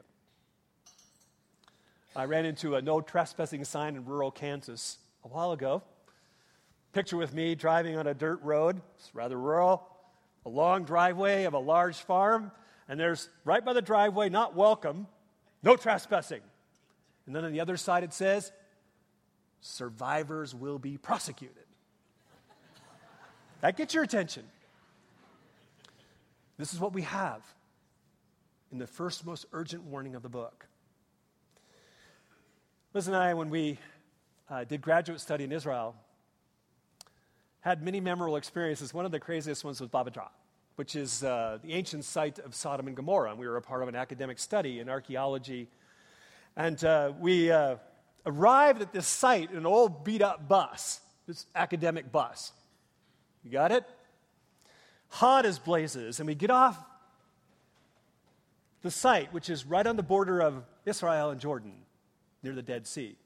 I 2.16 2.26
ran 2.26 2.46
into 2.46 2.76
a 2.76 2.82
no 2.84 3.02
trespassing 3.02 3.66
sign 3.66 3.96
in 3.96 4.06
rural 4.06 4.30
Kansas 4.30 5.00
a 5.24 5.28
while 5.28 5.54
ago. 5.54 5.82
Picture 6.94 7.18
with 7.18 7.34
me 7.34 7.56
driving 7.56 7.98
on 7.98 8.06
a 8.06 8.14
dirt 8.14 8.42
road, 8.44 8.80
it's 9.00 9.14
rather 9.16 9.40
rural, 9.40 9.95
a 10.46 10.50
long 10.50 10.84
driveway 10.84 11.46
of 11.46 11.54
a 11.54 11.60
large 11.60 11.98
farm, 11.98 12.52
and 12.88 13.00
there's 13.00 13.30
right 13.44 13.64
by 13.64 13.74
the 13.74 13.82
driveway, 13.82 14.30
not 14.30 14.56
welcome, 14.56 15.08
no 15.64 15.76
trespassing. 15.76 16.42
And 17.26 17.36
then 17.36 17.44
on 17.44 17.52
the 17.52 17.60
other 17.60 17.78
side 17.78 18.04
it 18.04 18.14
says, 18.14 18.52
survivors 19.62 20.54
will 20.54 20.78
be 20.78 20.98
prosecuted. 20.98 21.66
That 23.62 23.76
gets 23.76 23.94
your 23.96 24.04
attention. 24.04 24.44
This 26.58 26.74
is 26.74 26.80
what 26.80 26.94
we 26.94 27.02
have 27.02 27.42
in 28.72 28.78
the 28.78 28.88
first 28.88 29.26
most 29.26 29.46
urgent 29.52 29.84
warning 29.84 30.16
of 30.16 30.22
the 30.22 30.30
book. 30.30 30.68
Liz 32.94 33.08
and 33.08 33.16
I, 33.16 33.34
when 33.34 33.50
we 33.50 33.80
uh, 34.50 34.64
did 34.64 34.82
graduate 34.82 35.20
study 35.20 35.44
in 35.44 35.52
Israel, 35.52 35.96
had 37.66 37.82
many 37.82 38.00
memorable 38.00 38.36
experiences. 38.36 38.94
One 38.94 39.06
of 39.06 39.12
the 39.12 39.20
craziest 39.20 39.64
ones 39.64 39.82
was 39.82 39.90
Bab 39.90 40.06
edh-Dhra, 40.06 40.30
which 40.76 40.96
is 40.96 41.24
uh, 41.24 41.58
the 41.64 41.74
ancient 41.74 42.06
site 42.06 42.38
of 42.38 42.54
Sodom 42.54 42.86
and 42.86 42.96
Gomorrah. 42.96 43.32
And 43.32 43.40
we 43.40 43.48
were 43.48 43.58
a 43.58 43.62
part 43.62 43.82
of 43.82 43.90
an 43.90 43.96
academic 43.96 44.38
study 44.38 44.80
in 44.80 44.88
archaeology. 44.88 45.68
And 46.56 46.82
uh, 46.86 47.14
we 47.20 47.52
uh, 47.52 47.78
arrived 48.24 48.84
at 48.84 48.94
this 48.94 49.08
site 49.08 49.50
in 49.50 49.58
an 49.58 49.66
old 49.66 50.04
beat 50.04 50.22
up 50.22 50.48
bus, 50.48 51.02
this 51.26 51.48
academic 51.56 52.12
bus. 52.12 52.54
You 53.44 53.50
got 53.50 53.72
it? 53.72 53.84
Hot 55.10 55.48
as 55.48 55.58
blazes. 55.58 56.20
And 56.20 56.28
we 56.28 56.36
get 56.36 56.52
off 56.52 56.78
the 58.84 58.92
site, 58.92 59.34
which 59.34 59.50
is 59.50 59.66
right 59.66 59.88
on 59.88 59.96
the 59.96 60.04
border 60.04 60.40
of 60.40 60.64
Israel 60.86 61.32
and 61.32 61.42
Jordan, 61.42 61.74
near 62.44 62.54
the 62.54 62.62
Dead 62.62 62.86
Sea. 62.86 63.18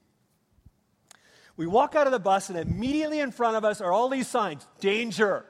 We 1.59 1.67
walk 1.67 1.93
out 1.93 2.07
of 2.07 2.13
the 2.13 2.19
bus, 2.19 2.47
and 2.47 2.57
immediately 2.57 3.19
in 3.19 3.31
front 3.31 3.57
of 3.57 3.65
us 3.65 3.81
are 3.81 3.91
all 3.91 4.07
these 4.07 4.29
signs 4.29 4.65
danger, 4.79 5.43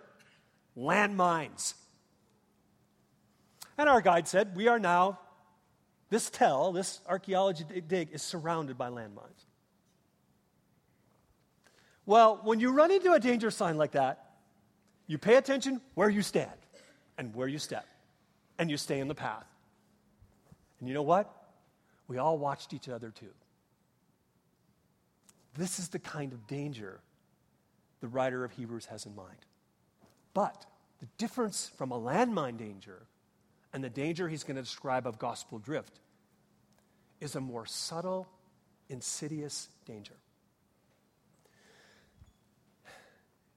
landmines. 0.76 1.76
And 3.78 3.88
our 3.88 4.02
guide 4.02 4.28
said, 4.28 4.56
We 4.56 4.68
are 4.68 4.80
now 4.80 5.20
this 6.10 6.32
tell, 6.32 6.72
this 6.72 7.00
archaeology 7.08 7.64
dig, 7.88 8.10
is 8.12 8.24
surrounded 8.24 8.76
by 8.76 8.90
landmines. 8.90 9.46
Well, 12.08 12.40
when 12.44 12.60
you 12.60 12.72
run 12.72 12.90
into 12.90 13.14
a 13.14 13.20
danger 13.20 13.52
sign 13.52 13.78
like 13.78 13.92
that, 13.92 14.32
you 15.06 15.20
pay 15.20 15.36
attention 15.36 15.80
where 15.94 16.10
you 16.10 16.24
stand 16.24 16.50
and 17.20 17.36
where 17.36 17.48
you 17.48 17.60
step, 17.60 17.86
and 18.58 18.72
you 18.72 18.78
stay 18.78 19.00
in 19.00 19.10
the 19.10 19.14
path. 19.14 19.46
And 20.80 20.88
you 20.90 20.96
know 20.96 21.04
what? 21.04 21.32
We 22.08 22.18
all 22.18 22.40
watched 22.40 22.74
each 22.74 22.90
other 22.90 23.12
too. 23.12 23.30
This 25.56 25.80
is 25.80 25.90
the 25.90 26.00
kind 26.00 26.34
of 26.34 26.48
danger 26.48 27.02
the 28.02 28.08
writer 28.08 28.44
of 28.44 28.52
Hebrews 28.52 28.86
has 28.86 29.06
in 29.06 29.16
mind. 29.16 29.46
But 30.34 30.66
the 31.00 31.08
difference 31.18 31.72
from 31.78 31.92
a 31.92 32.00
landmine 32.00 32.58
danger 32.58 33.08
and 33.74 33.84
the 33.84 33.90
danger 33.90 34.28
he's 34.28 34.44
going 34.44 34.56
to 34.56 34.62
describe 34.62 35.06
of 35.06 35.20
gospel 35.20 35.60
drift 35.60 36.00
is 37.20 37.36
a 37.36 37.42
more 37.42 37.66
subtle, 37.66 38.28
insidious 38.90 39.70
danger. 39.86 40.16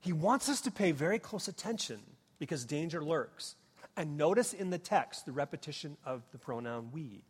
He 0.01 0.13
wants 0.13 0.49
us 0.49 0.61
to 0.63 0.71
pay 0.71 0.91
very 0.91 1.19
close 1.21 1.47
attention 1.47 2.01
because 2.39 2.65
danger 2.65 3.05
lurks. 3.05 3.55
And 3.97 4.17
notice 4.17 4.53
in 4.53 4.71
the 4.71 4.79
text 4.79 5.27
the 5.27 5.33
repetition 5.33 5.97
of 6.05 6.23
the 6.33 6.39
pronoun 6.39 6.91
we. 6.93 7.25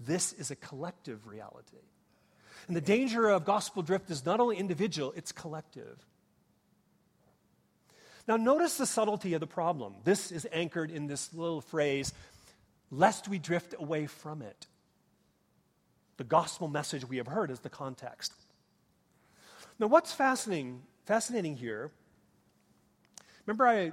This 0.00 0.32
is 0.32 0.50
a 0.50 0.56
collective 0.56 1.26
reality. 1.26 1.76
And 2.66 2.76
the 2.76 2.80
danger 2.80 3.28
of 3.28 3.44
gospel 3.44 3.82
drift 3.82 4.10
is 4.10 4.24
not 4.24 4.40
only 4.40 4.56
individual, 4.56 5.12
it's 5.16 5.32
collective. 5.32 6.04
Now, 8.28 8.36
notice 8.36 8.76
the 8.76 8.86
subtlety 8.86 9.34
of 9.34 9.40
the 9.40 9.46
problem. 9.46 9.94
This 10.02 10.32
is 10.32 10.48
anchored 10.52 10.90
in 10.90 11.06
this 11.06 11.32
little 11.32 11.60
phrase, 11.60 12.12
lest 12.90 13.28
we 13.28 13.38
drift 13.38 13.74
away 13.78 14.06
from 14.06 14.42
it. 14.42 14.66
The 16.16 16.24
gospel 16.24 16.66
message 16.66 17.08
we 17.08 17.18
have 17.18 17.28
heard 17.28 17.50
is 17.50 17.60
the 17.60 17.68
context. 17.68 18.32
Now, 19.78 19.86
what's 19.86 20.12
fascinating, 20.12 20.82
fascinating 21.04 21.56
here, 21.56 21.92
remember 23.44 23.66
I 23.66 23.92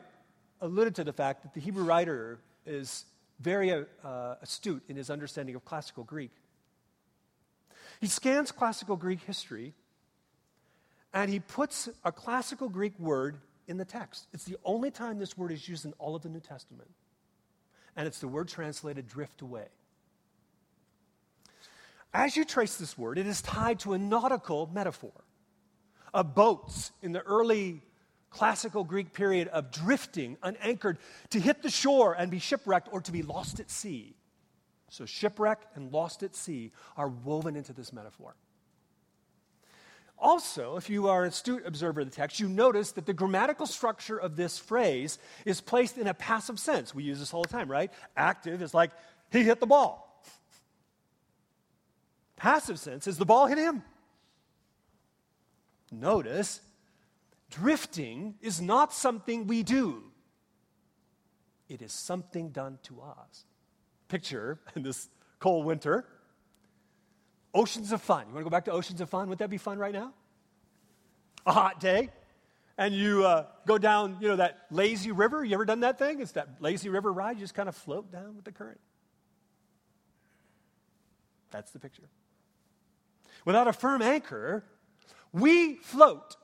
alluded 0.61 0.95
to 0.95 1.03
the 1.03 1.13
fact 1.13 1.43
that 1.43 1.53
the 1.53 1.59
Hebrew 1.59 1.83
writer 1.83 2.39
is 2.65 3.05
very 3.39 3.71
uh, 3.71 4.35
astute 4.41 4.83
in 4.87 4.95
his 4.95 5.09
understanding 5.09 5.53
of 5.55 5.65
classical 5.65 6.03
Greek. 6.03 6.31
He 8.03 8.09
scans 8.09 8.51
classical 8.51 8.97
Greek 8.97 9.21
history 9.21 9.73
and 11.13 11.31
he 11.31 11.39
puts 11.39 11.87
a 12.03 12.11
classical 12.11 12.67
Greek 12.67 12.99
word 12.99 13.37
in 13.65 13.77
the 13.77 13.85
text. 13.85 14.27
It's 14.33 14.43
the 14.43 14.57
only 14.65 14.91
time 14.91 15.19
this 15.19 15.37
word 15.37 15.53
is 15.53 15.69
used 15.69 15.85
in 15.85 15.93
all 15.99 16.13
of 16.13 16.21
the 16.21 16.27
New 16.27 16.41
Testament. 16.41 16.89
And 17.95 18.05
it's 18.05 18.19
the 18.19 18.27
word 18.27 18.49
translated 18.49 19.07
drift 19.07 19.41
away. 19.41 19.67
As 22.13 22.35
you 22.35 22.43
trace 22.43 22.75
this 22.75 22.97
word, 22.97 23.17
it 23.17 23.25
is 23.25 23.41
tied 23.41 23.79
to 23.79 23.93
a 23.93 23.97
nautical 23.97 24.69
metaphor 24.73 25.23
of 26.13 26.35
boats 26.35 26.91
in 27.01 27.13
the 27.13 27.21
early 27.21 27.83
classical 28.29 28.83
Greek 28.83 29.13
period 29.13 29.47
of 29.47 29.71
drifting, 29.71 30.35
unanchored, 30.43 30.97
to 31.29 31.39
hit 31.39 31.63
the 31.63 31.71
shore 31.71 32.11
and 32.11 32.29
be 32.29 32.39
shipwrecked 32.39 32.89
or 32.91 32.99
to 32.99 33.13
be 33.13 33.21
lost 33.21 33.61
at 33.61 33.71
sea. 33.71 34.13
So, 34.93 35.07
shipwreck 35.07 35.59
and 35.73 35.91
lost 35.91 36.21
at 36.21 36.35
sea 36.35 36.71
are 36.95 37.07
woven 37.07 37.55
into 37.55 37.73
this 37.73 37.91
metaphor. 37.91 38.35
Also, 40.19 40.77
if 40.77 40.87
you 40.87 41.07
are 41.07 41.23
an 41.23 41.29
astute 41.29 41.65
observer 41.65 42.01
of 42.01 42.11
the 42.11 42.15
text, 42.15 42.39
you 42.39 42.47
notice 42.47 42.91
that 42.91 43.07
the 43.07 43.13
grammatical 43.13 43.65
structure 43.65 44.19
of 44.19 44.35
this 44.35 44.59
phrase 44.59 45.17
is 45.45 45.61
placed 45.61 45.97
in 45.97 46.05
a 46.05 46.13
passive 46.13 46.59
sense. 46.59 46.93
We 46.93 47.01
use 47.01 47.17
this 47.17 47.33
all 47.33 47.41
the 47.41 47.49
time, 47.49 47.71
right? 47.71 47.91
Active 48.15 48.61
is 48.61 48.75
like, 48.75 48.91
he 49.31 49.41
hit 49.41 49.59
the 49.59 49.65
ball. 49.65 50.23
Passive 52.35 52.77
sense 52.77 53.07
is 53.07 53.17
the 53.17 53.25
ball 53.25 53.47
hit 53.47 53.57
him. 53.57 53.81
Notice, 55.91 56.61
drifting 57.49 58.35
is 58.41 58.61
not 58.61 58.93
something 58.93 59.47
we 59.47 59.63
do, 59.63 60.03
it 61.67 61.81
is 61.81 61.91
something 61.91 62.49
done 62.49 62.77
to 62.83 63.01
us. 63.01 63.45
Picture 64.13 64.59
in 64.75 64.83
this 64.83 65.09
cold 65.39 65.65
winter 65.65 66.05
Oceans 67.51 67.91
of 67.91 67.99
fun. 67.99 68.27
You 68.27 68.33
want 68.35 68.41
to 68.41 68.43
go 68.43 68.51
back 68.51 68.65
to 68.65 68.71
oceans 68.71 69.01
of 69.01 69.09
fun? 69.09 69.27
Would 69.29 69.39
that 69.39 69.49
be 69.49 69.57
fun 69.57 69.79
right 69.79 69.91
now? 69.91 70.13
A 71.47 71.51
hot 71.51 71.79
day, 71.79 72.11
and 72.77 72.93
you 72.93 73.25
uh, 73.25 73.47
go 73.65 73.79
down, 73.79 74.17
you 74.21 74.27
know, 74.27 74.35
that 74.35 74.67
lazy 74.69 75.11
river. 75.11 75.43
You 75.43 75.55
ever 75.55 75.65
done 75.65 75.79
that 75.79 75.97
thing? 75.97 76.21
It's 76.21 76.33
that 76.33 76.47
lazy 76.59 76.89
river 76.89 77.11
ride. 77.11 77.37
You 77.37 77.41
just 77.41 77.55
kind 77.55 77.67
of 77.67 77.75
float 77.75 78.11
down 78.11 78.35
with 78.35 78.45
the 78.45 78.51
current. 78.51 78.79
That's 81.49 81.71
the 81.71 81.79
picture. 81.79 82.07
Without 83.45 83.67
a 83.67 83.73
firm 83.73 84.03
anchor, 84.03 84.63
we 85.31 85.77
float 85.77 86.35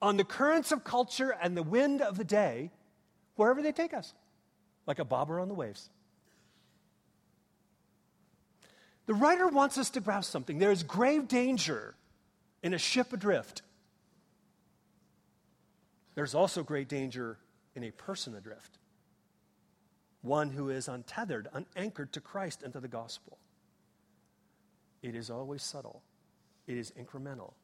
on 0.00 0.16
the 0.16 0.24
currents 0.24 0.70
of 0.70 0.84
culture 0.84 1.34
and 1.42 1.56
the 1.56 1.64
wind 1.64 2.02
of 2.02 2.16
the 2.16 2.24
day 2.24 2.70
wherever 3.34 3.62
they 3.62 3.72
take 3.72 3.92
us, 3.92 4.14
like 4.86 5.00
a 5.00 5.04
bobber 5.04 5.40
on 5.40 5.48
the 5.48 5.54
waves. 5.54 5.90
The 9.08 9.14
writer 9.14 9.48
wants 9.48 9.78
us 9.78 9.88
to 9.90 10.00
grasp 10.00 10.30
something. 10.30 10.58
There 10.58 10.70
is 10.70 10.82
grave 10.82 11.28
danger 11.28 11.94
in 12.62 12.74
a 12.74 12.78
ship 12.78 13.10
adrift. 13.14 13.62
There's 16.14 16.34
also 16.34 16.62
great 16.62 16.90
danger 16.90 17.38
in 17.74 17.84
a 17.84 17.90
person 17.90 18.34
adrift, 18.34 18.76
one 20.20 20.50
who 20.50 20.68
is 20.68 20.88
untethered, 20.88 21.48
unanchored 21.54 22.12
to 22.12 22.20
Christ 22.20 22.62
and 22.62 22.70
to 22.74 22.80
the 22.80 22.88
gospel. 22.88 23.38
It 25.00 25.14
is 25.14 25.30
always 25.30 25.62
subtle, 25.62 26.02
it 26.66 26.76
is 26.76 26.92
incremental, 27.00 27.54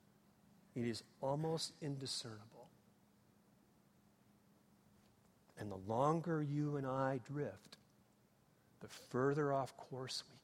it 0.75 0.87
is 0.87 1.03
almost 1.21 1.75
indiscernible. 1.83 2.71
And 5.59 5.71
the 5.71 5.81
longer 5.87 6.43
you 6.43 6.79
and 6.79 6.87
I 6.87 7.21
drift, 7.31 7.77
the 8.81 8.89
further 8.89 9.53
off 9.53 9.77
course 9.77 10.23
we 10.31 10.39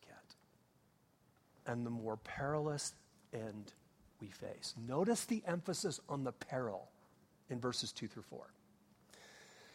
and 1.71 1.87
the 1.87 1.91
more 1.91 2.17
perilous 2.17 2.95
end 3.33 3.73
we 4.21 4.27
face. 4.27 4.75
Notice 4.89 5.25
the 5.25 5.43
emphasis 5.47 6.01
on 6.09 6.25
the 6.25 6.33
peril 6.33 6.89
in 7.49 7.61
verses 7.61 7.93
2 7.93 8.09
through 8.09 8.25
4. 8.25 8.41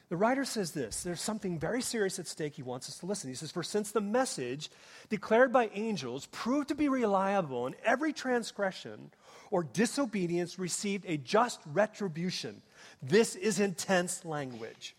The 0.09 0.17
writer 0.17 0.43
says 0.45 0.71
this 0.71 1.03
there's 1.03 1.21
something 1.21 1.57
very 1.57 1.81
serious 1.81 2.19
at 2.19 2.27
stake 2.27 2.55
he 2.55 2.63
wants 2.63 2.89
us 2.89 2.97
to 2.99 3.05
listen. 3.05 3.29
He 3.29 3.35
says, 3.35 3.51
For 3.51 3.63
since 3.63 3.91
the 3.91 4.01
message 4.01 4.69
declared 5.09 5.53
by 5.53 5.71
angels 5.73 6.27
proved 6.27 6.67
to 6.67 6.75
be 6.75 6.89
reliable, 6.89 7.65
and 7.65 7.75
every 7.83 8.11
transgression 8.11 9.11
or 9.49 9.63
disobedience 9.63 10.59
received 10.59 11.05
a 11.07 11.17
just 11.17 11.61
retribution, 11.65 12.61
this 13.01 13.35
is 13.35 13.59
intense 13.59 14.25
language. 14.25 14.95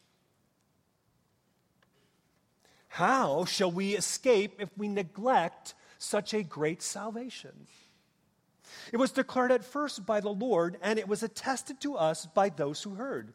How 2.89 3.45
shall 3.45 3.71
we 3.71 3.95
escape 3.95 4.55
if 4.59 4.71
we 4.79 4.89
neglect 4.89 5.75
such 5.99 6.35
a 6.35 6.43
great 6.43 6.83
salvation? 6.83 7.67
It 8.93 8.97
was 8.97 9.11
declared 9.11 9.53
at 9.53 9.65
first 9.65 10.07
by 10.07 10.21
the 10.21 10.31
Lord, 10.31 10.77
and 10.83 10.99
it 10.99 11.09
was 11.09 11.23
attested 11.23 11.81
to 11.81 11.97
us 11.97 12.27
by 12.27 12.49
those 12.49 12.83
who 12.83 12.95
heard. 12.95 13.33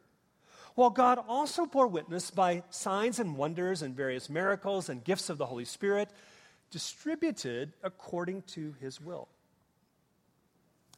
While 0.76 0.90
God 0.90 1.20
also 1.28 1.66
bore 1.66 1.88
witness 1.88 2.32
by 2.32 2.64
signs 2.70 3.20
and 3.20 3.36
wonders 3.36 3.82
and 3.82 3.96
various 3.96 4.30
miracles 4.30 4.90
and 4.90 5.04
gifts 5.04 5.30
of 5.30 5.38
the 5.38 5.46
Holy 5.46 5.66
Spirit, 5.66 6.10
distributed 6.70 7.74
according 7.84 8.44
to 8.44 8.74
his 8.80 9.02
will. 9.02 9.28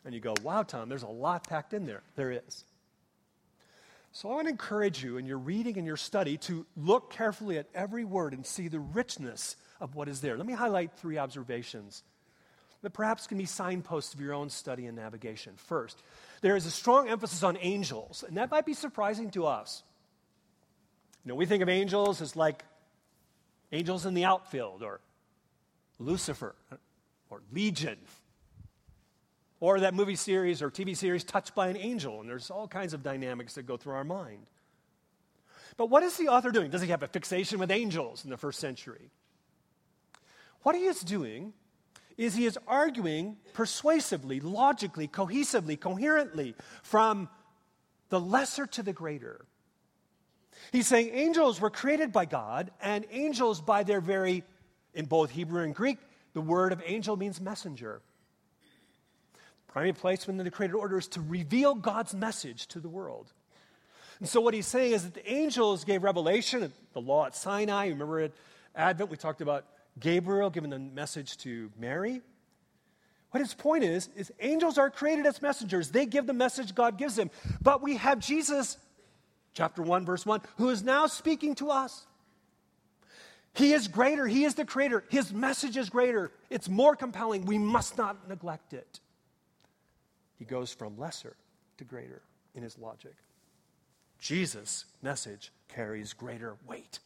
And 0.06 0.14
you 0.14 0.20
go, 0.20 0.36
wow, 0.44 0.64
Tom, 0.64 0.90
there's 0.90 1.04
a 1.04 1.08
lot 1.08 1.48
packed 1.48 1.74
in 1.74 1.86
there. 1.86 2.04
There 2.16 2.32
is. 2.32 2.66
So 4.12 4.30
I 4.30 4.36
want 4.36 4.46
to 4.46 4.52
encourage 4.52 5.04
you 5.04 5.18
in 5.18 5.26
your 5.26 5.40
reading 5.40 5.78
and 5.78 5.88
your 5.88 5.98
study 5.98 6.38
to 6.40 6.68
look 6.78 7.12
carefully 7.12 7.58
at 7.58 7.68
every 7.74 8.04
word 8.04 8.34
and 8.34 8.46
see 8.46 8.68
the 8.68 8.80
richness 8.80 9.56
of 9.80 9.96
what 9.96 10.08
is 10.08 10.22
there. 10.22 10.38
Let 10.38 10.46
me 10.46 10.54
highlight 10.54 10.94
three 10.98 11.18
observations 11.18 12.04
that 12.84 12.92
perhaps 12.92 13.28
can 13.28 13.38
be 13.38 13.46
signposts 13.46 14.14
of 14.14 14.20
your 14.20 14.34
own 14.34 14.50
study 14.50 14.86
and 14.86 14.96
navigation. 14.96 15.54
First, 15.56 16.04
there 16.42 16.56
is 16.56 16.66
a 16.66 16.72
strong 16.72 17.08
emphasis 17.08 17.42
on 17.42 17.58
angels, 17.62 18.24
and 18.28 18.38
that 18.38 18.52
might 18.52 18.66
be 18.66 18.74
surprising 18.74 19.32
to 19.32 19.48
us. 19.48 19.84
You 21.24 21.30
know, 21.30 21.36
we 21.36 21.46
think 21.46 21.64
of 21.64 21.70
angels 21.70 22.22
as 22.22 22.36
like 22.36 22.64
angels 23.72 24.06
in 24.06 24.14
the 24.14 24.26
outfield, 24.26 24.84
or 24.84 25.00
Lucifer, 25.98 26.56
or 27.30 27.42
Legion, 27.54 27.98
or 29.62 29.80
that 29.80 29.94
movie 29.94 30.18
series 30.18 30.62
or 30.62 30.70
TV 30.70 30.96
series, 30.96 31.24
Touched 31.24 31.56
by 31.56 31.70
an 31.70 31.78
Angel, 31.78 32.20
and 32.20 32.30
there's 32.30 32.52
all 32.52 32.68
kinds 32.68 32.94
of 32.94 33.02
dynamics 33.02 33.56
that 33.56 33.64
go 33.64 33.78
through 33.78 33.94
our 33.94 34.04
mind. 34.04 34.46
But 35.78 35.90
what 35.90 36.04
is 36.04 36.18
the 36.18 36.28
author 36.28 36.52
doing? 36.52 36.70
Does 36.70 36.82
he 36.82 36.90
have 36.90 37.02
a 37.02 37.08
fixation 37.08 37.60
with 37.60 37.72
angels 37.72 38.26
in 38.26 38.30
the 38.30 38.38
first 38.38 38.60
century? 38.60 39.10
What 40.64 40.76
he 40.76 40.86
is 40.86 41.02
doing 41.02 41.54
is 42.18 42.36
he 42.36 42.46
is 42.46 42.58
arguing 42.68 43.38
persuasively, 43.54 44.40
logically, 44.40 45.08
cohesively, 45.08 45.80
coherently 45.80 46.56
from 46.82 47.30
the 48.10 48.20
lesser 48.20 48.66
to 48.68 48.84
the 48.84 48.94
greater. 48.94 49.46
He's 50.72 50.88
saying 50.88 51.10
angels 51.14 51.60
were 51.60 51.70
created 51.70 52.12
by 52.12 52.26
God, 52.26 52.72
and 52.82 53.06
angels, 53.12 53.62
by 53.62 53.84
their 53.84 54.02
very, 54.02 54.44
in 54.94 55.06
both 55.06 55.32
Hebrew 55.32 55.64
and 55.64 55.76
Greek, 55.76 55.98
the 56.34 56.42
word 56.42 56.72
of 56.72 56.82
angel 56.86 57.18
means 57.18 57.42
messenger. 57.42 58.02
Primary 59.68 59.94
place 59.94 60.28
within 60.28 60.44
the 60.44 60.52
created 60.52 60.76
order 60.76 61.00
is 61.00 61.08
to 61.10 61.22
reveal 61.22 61.74
God's 61.74 62.14
message 62.14 62.68
to 62.68 62.80
the 62.80 62.90
world. 62.90 63.34
And 64.20 64.30
so, 64.30 64.40
what 64.40 64.54
he's 64.54 64.68
saying 64.68 64.94
is 64.94 65.04
that 65.04 65.16
the 65.16 65.32
angels 65.32 65.84
gave 65.84 66.04
revelation, 66.04 66.72
the 66.94 67.02
law 67.02 67.26
at 67.26 67.36
Sinai. 67.36 67.88
Remember 67.88 68.20
at 68.20 68.32
Advent, 68.76 69.10
we 69.10 69.18
talked 69.18 69.42
about 69.42 69.66
Gabriel 70.00 70.50
giving 70.50 70.70
the 70.70 70.80
message 70.80 71.38
to 71.40 71.72
Mary. 71.78 72.22
What 73.32 73.40
his 73.40 73.54
point 73.54 73.84
is, 73.84 74.10
is 74.16 74.32
angels 74.40 74.78
are 74.78 74.90
created 74.90 75.26
as 75.26 75.42
messengers. 75.42 75.90
They 75.90 76.06
give 76.06 76.28
the 76.28 76.34
message 76.34 76.76
God 76.76 76.98
gives 76.98 77.16
them. 77.16 77.32
But 77.62 77.82
we 77.82 77.98
have 77.98 78.20
Jesus, 78.20 78.78
chapter 79.54 79.82
1, 79.82 80.06
verse 80.06 80.26
1, 80.26 80.42
who 80.58 80.70
is 80.70 80.84
now 80.84 81.08
speaking 81.08 81.56
to 81.56 81.72
us. 81.72 82.06
He 83.56 83.74
is 83.74 83.88
greater. 83.88 84.28
He 84.28 84.44
is 84.44 84.56
the 84.56 84.66
creator. 84.66 85.04
His 85.10 85.32
message 85.32 85.78
is 85.78 85.90
greater. 85.90 86.32
It's 86.50 86.70
more 86.70 86.96
compelling. 86.96 87.46
We 87.46 87.58
must 87.58 87.98
not 87.98 88.28
neglect 88.28 88.74
it. 88.74 89.00
He 90.38 90.46
goes 90.46 90.74
from 90.74 90.98
lesser 90.98 91.36
to 91.78 91.84
greater 91.84 92.22
in 92.56 92.64
his 92.64 92.78
logic. 92.78 93.16
Jesus' 94.20 94.86
message 95.02 95.52
carries 95.68 96.14
greater 96.14 96.56
weight. 96.68 97.00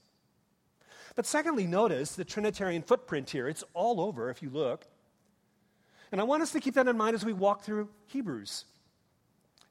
But 1.17 1.25
secondly, 1.25 1.65
notice 1.65 2.13
the 2.13 2.23
Trinitarian 2.23 2.83
footprint 2.83 3.31
here. 3.31 3.47
It's 3.47 3.63
all 3.73 3.99
over 3.99 4.29
if 4.29 4.43
you 4.43 4.51
look. 4.51 4.85
And 6.11 6.21
I 6.21 6.25
want 6.25 6.43
us 6.43 6.51
to 6.51 6.59
keep 6.59 6.75
that 6.75 6.87
in 6.87 6.95
mind 6.95 7.15
as 7.15 7.25
we 7.25 7.33
walk 7.33 7.63
through 7.63 7.89
Hebrews. 8.05 8.65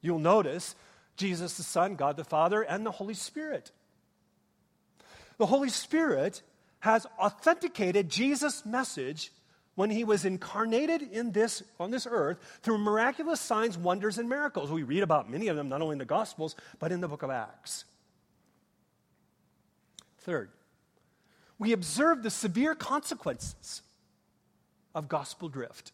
You'll 0.03 0.19
notice 0.19 0.75
Jesus 1.17 1.57
the 1.57 1.63
Son, 1.63 1.95
God 1.95 2.17
the 2.17 2.25
Father, 2.25 2.63
and 2.63 2.85
the 2.85 2.91
Holy 2.91 3.15
Spirit. 3.15 3.71
The 5.39 5.47
Holy 5.47 5.69
Spirit 5.69 6.43
has 6.81 7.07
authenticated 7.17 8.09
Jesus' 8.09 8.67
message 8.67 9.31
when 9.77 9.91
he 9.91 10.03
was 10.03 10.25
incarnated 10.25 11.01
in 11.01 11.31
this, 11.31 11.63
on 11.79 11.93
this 11.93 12.09
earth 12.11 12.39
through 12.63 12.79
miraculous 12.79 13.41
signs, 13.41 13.79
wonders, 13.79 14.19
and 14.19 14.29
miracles. 14.29 14.73
We 14.73 14.83
read 14.83 15.05
about 15.05 15.31
many 15.31 15.47
of 15.47 15.55
them, 15.55 15.69
not 15.69 15.81
only 15.81 15.93
in 15.93 15.99
the 15.99 16.05
Gospels, 16.07 16.57
but 16.81 16.91
in 16.91 17.01
the 17.01 17.09
book 17.09 17.23
of 17.23 17.31
Acts. 17.31 17.85
Third, 20.19 20.51
we 21.59 21.73
observe 21.73 22.23
the 22.23 22.31
severe 22.31 22.75
consequences 22.75 23.83
of 24.95 25.09
gospel 25.09 25.49
drift. 25.49 25.93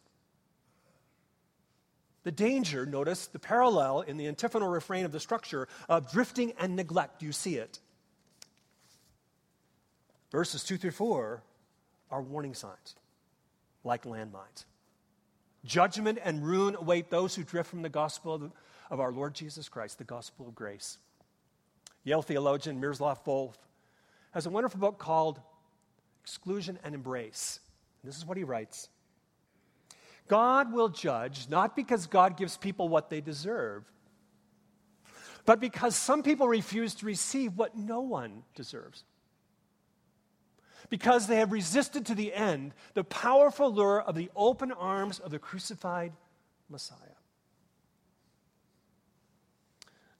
The 2.24 2.32
danger, 2.32 2.86
notice 2.86 3.26
the 3.26 3.38
parallel 3.38 4.02
in 4.02 4.16
the 4.16 4.28
antiphonal 4.28 4.68
refrain 4.68 5.04
of 5.04 5.12
the 5.12 5.20
structure 5.20 5.66
of 5.88 6.10
drifting 6.12 6.52
and 6.58 6.76
neglect. 6.76 7.22
You 7.22 7.32
see 7.32 7.56
it? 7.56 7.80
Verses 10.30 10.62
2 10.64 10.76
through 10.76 10.92
4 10.92 11.42
are 12.10 12.22
warning 12.22 12.54
signs, 12.54 12.94
like 13.84 14.04
landmines. 14.04 14.64
Judgment 15.64 16.18
and 16.24 16.44
ruin 16.44 16.76
await 16.76 17.10
those 17.10 17.34
who 17.34 17.44
drift 17.44 17.70
from 17.70 17.82
the 17.82 17.88
gospel 17.88 18.52
of 18.90 19.00
our 19.00 19.12
Lord 19.12 19.34
Jesus 19.34 19.68
Christ, 19.68 19.98
the 19.98 20.04
gospel 20.04 20.46
of 20.48 20.54
grace. 20.54 20.98
Yale 22.04 22.22
theologian 22.22 22.80
Miroslav 22.80 23.24
Volf 23.24 23.54
has 24.32 24.46
a 24.46 24.50
wonderful 24.50 24.80
book 24.80 24.98
called 24.98 25.40
exclusion, 26.22 26.78
and 26.84 26.94
embrace. 26.94 27.60
This 28.04 28.16
is 28.16 28.26
what 28.26 28.36
he 28.36 28.44
writes 28.44 28.88
God 30.28 30.72
will 30.72 30.88
judge 30.88 31.48
not 31.48 31.76
because 31.76 32.06
God 32.06 32.36
gives 32.36 32.56
people 32.56 32.88
what 32.88 33.10
they 33.10 33.20
deserve, 33.20 33.84
but 35.44 35.60
because 35.60 35.96
some 35.96 36.22
people 36.22 36.48
refuse 36.48 36.94
to 36.96 37.06
receive 37.06 37.56
what 37.56 37.76
no 37.76 38.00
one 38.00 38.42
deserves. 38.54 39.04
Because 40.90 41.26
they 41.26 41.36
have 41.36 41.52
resisted 41.52 42.06
to 42.06 42.14
the 42.14 42.34
end 42.34 42.74
the 42.94 43.04
powerful 43.04 43.72
lure 43.72 44.02
of 44.02 44.14
the 44.14 44.30
open 44.36 44.72
arms 44.72 45.18
of 45.18 45.30
the 45.30 45.38
crucified 45.38 46.12
Messiah. 46.68 46.98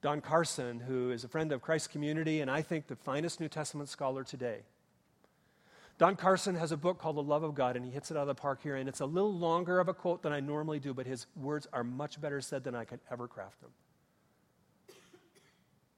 Don 0.01 0.21
Carson, 0.21 0.81
who 0.81 1.13
is 1.13 1.23
a 1.25 1.29
friend 1.29 1.53
of 1.53 1.63
Christ's 1.63 1.89
community 1.89 2.41
and 2.41 2.51
I 2.51 2.63
think 2.63 2.87
the 2.87 2.97
finest 2.97 3.39
New 3.39 3.49
Testament 3.49 3.89
scholar 3.89 4.25
today, 4.25 4.63
Don 5.99 6.17
Carson 6.17 6.55
has 6.57 6.73
a 6.73 6.77
book 6.77 6.99
called 6.99 7.17
The 7.17 7.23
Love 7.23 7.43
of 7.43 7.55
God, 7.55 7.77
and 7.77 7.85
he 7.85 7.91
hits 7.91 8.11
it 8.11 8.17
out 8.17 8.23
of 8.23 8.27
the 8.29 8.35
park 8.35 8.63
here. 8.63 8.77
And 8.77 8.89
it's 8.89 9.01
a 9.01 9.07
little 9.07 9.33
longer 9.33 9.79
of 9.79 9.89
a 9.89 9.95
quote 9.95 10.23
than 10.23 10.33
I 10.33 10.41
normally 10.41 10.81
do, 10.81 10.93
but 10.95 11.07
his 11.07 11.27
words 11.37 11.67
are 11.73 11.85
much 11.85 12.21
better 12.21 12.41
said 12.41 12.65
than 12.65 12.75
I 12.75 12.85
could 12.85 13.01
ever 13.11 13.29
craft 13.29 13.61
them. 13.61 13.71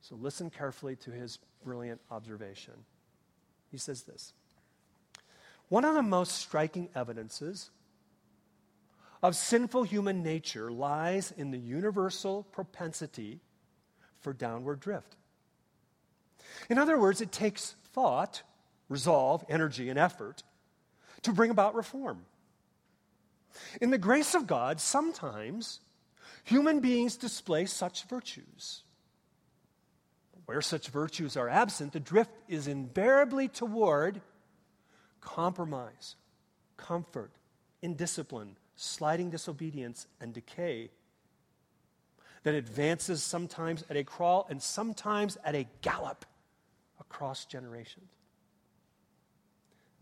So 0.02 0.16
listen 0.16 0.50
carefully 0.50 0.96
to 0.96 1.10
his 1.10 1.38
brilliant 1.64 2.00
observation. 2.10 2.74
He 3.70 3.78
says 3.78 4.02
this 4.02 4.34
One 5.68 5.84
of 5.84 5.94
the 5.94 6.02
most 6.02 6.32
striking 6.32 6.90
evidences 6.94 7.70
of 9.22 9.34
sinful 9.34 9.84
human 9.84 10.22
nature 10.22 10.70
lies 10.70 11.32
in 11.34 11.50
the 11.50 11.58
universal 11.58 12.42
propensity 12.52 13.40
for 14.20 14.34
downward 14.34 14.80
drift. 14.80 15.16
In 16.68 16.76
other 16.76 16.98
words, 16.98 17.22
it 17.22 17.32
takes 17.32 17.74
thought, 17.94 18.42
resolve, 18.88 19.44
energy, 19.48 19.88
and 19.88 19.98
effort 19.98 20.42
to 21.22 21.32
bring 21.32 21.50
about 21.50 21.74
reform. 21.74 22.24
In 23.80 23.90
the 23.90 23.98
grace 23.98 24.34
of 24.34 24.46
God, 24.46 24.80
sometimes 24.80 25.80
human 26.44 26.80
beings 26.80 27.16
display 27.16 27.66
such 27.66 28.04
virtues. 28.04 28.82
Where 30.46 30.60
such 30.60 30.88
virtues 30.88 31.36
are 31.36 31.48
absent, 31.48 31.92
the 31.92 32.00
drift 32.00 32.32
is 32.48 32.66
invariably 32.66 33.48
toward 33.48 34.20
compromise, 35.20 36.16
comfort, 36.76 37.30
indiscipline, 37.80 38.56
sliding 38.76 39.30
disobedience, 39.30 40.06
and 40.20 40.34
decay 40.34 40.90
that 42.42 42.54
advances 42.54 43.22
sometimes 43.22 43.84
at 43.88 43.96
a 43.96 44.04
crawl 44.04 44.46
and 44.50 44.62
sometimes 44.62 45.38
at 45.44 45.54
a 45.54 45.66
gallop 45.80 46.26
across 47.00 47.46
generations. 47.46 48.10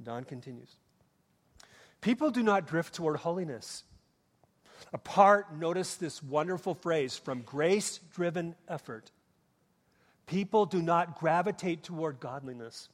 Don 0.02 0.24
continues 0.24 0.76
People 2.00 2.30
do 2.30 2.42
not 2.42 2.66
drift 2.66 2.94
toward 2.94 3.18
holiness. 3.18 3.84
Apart, 4.92 5.56
notice 5.56 5.94
this 5.94 6.20
wonderful 6.22 6.74
phrase 6.74 7.16
from 7.16 7.42
grace 7.42 8.00
driven 8.12 8.56
effort. 8.68 9.10
People 10.26 10.66
do 10.66 10.82
not 10.82 11.18
gravitate 11.18 11.84
toward 11.84 12.18
godliness, 12.18 12.88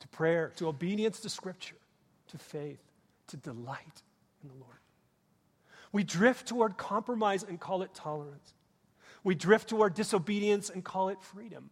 to 0.00 0.08
prayer, 0.08 0.52
to 0.56 0.68
obedience 0.68 1.20
to 1.20 1.28
Scripture 1.28 1.76
to 2.34 2.38
faith, 2.38 2.80
to 3.28 3.36
delight 3.36 4.02
in 4.42 4.48
the 4.48 4.54
Lord. 4.54 4.78
We 5.92 6.02
drift 6.02 6.48
toward 6.48 6.76
compromise 6.76 7.44
and 7.44 7.60
call 7.60 7.82
it 7.82 7.94
tolerance. 7.94 8.54
We 9.22 9.36
drift 9.36 9.68
toward 9.68 9.94
disobedience 9.94 10.68
and 10.68 10.82
call 10.82 11.10
it 11.10 11.22
freedom. 11.22 11.70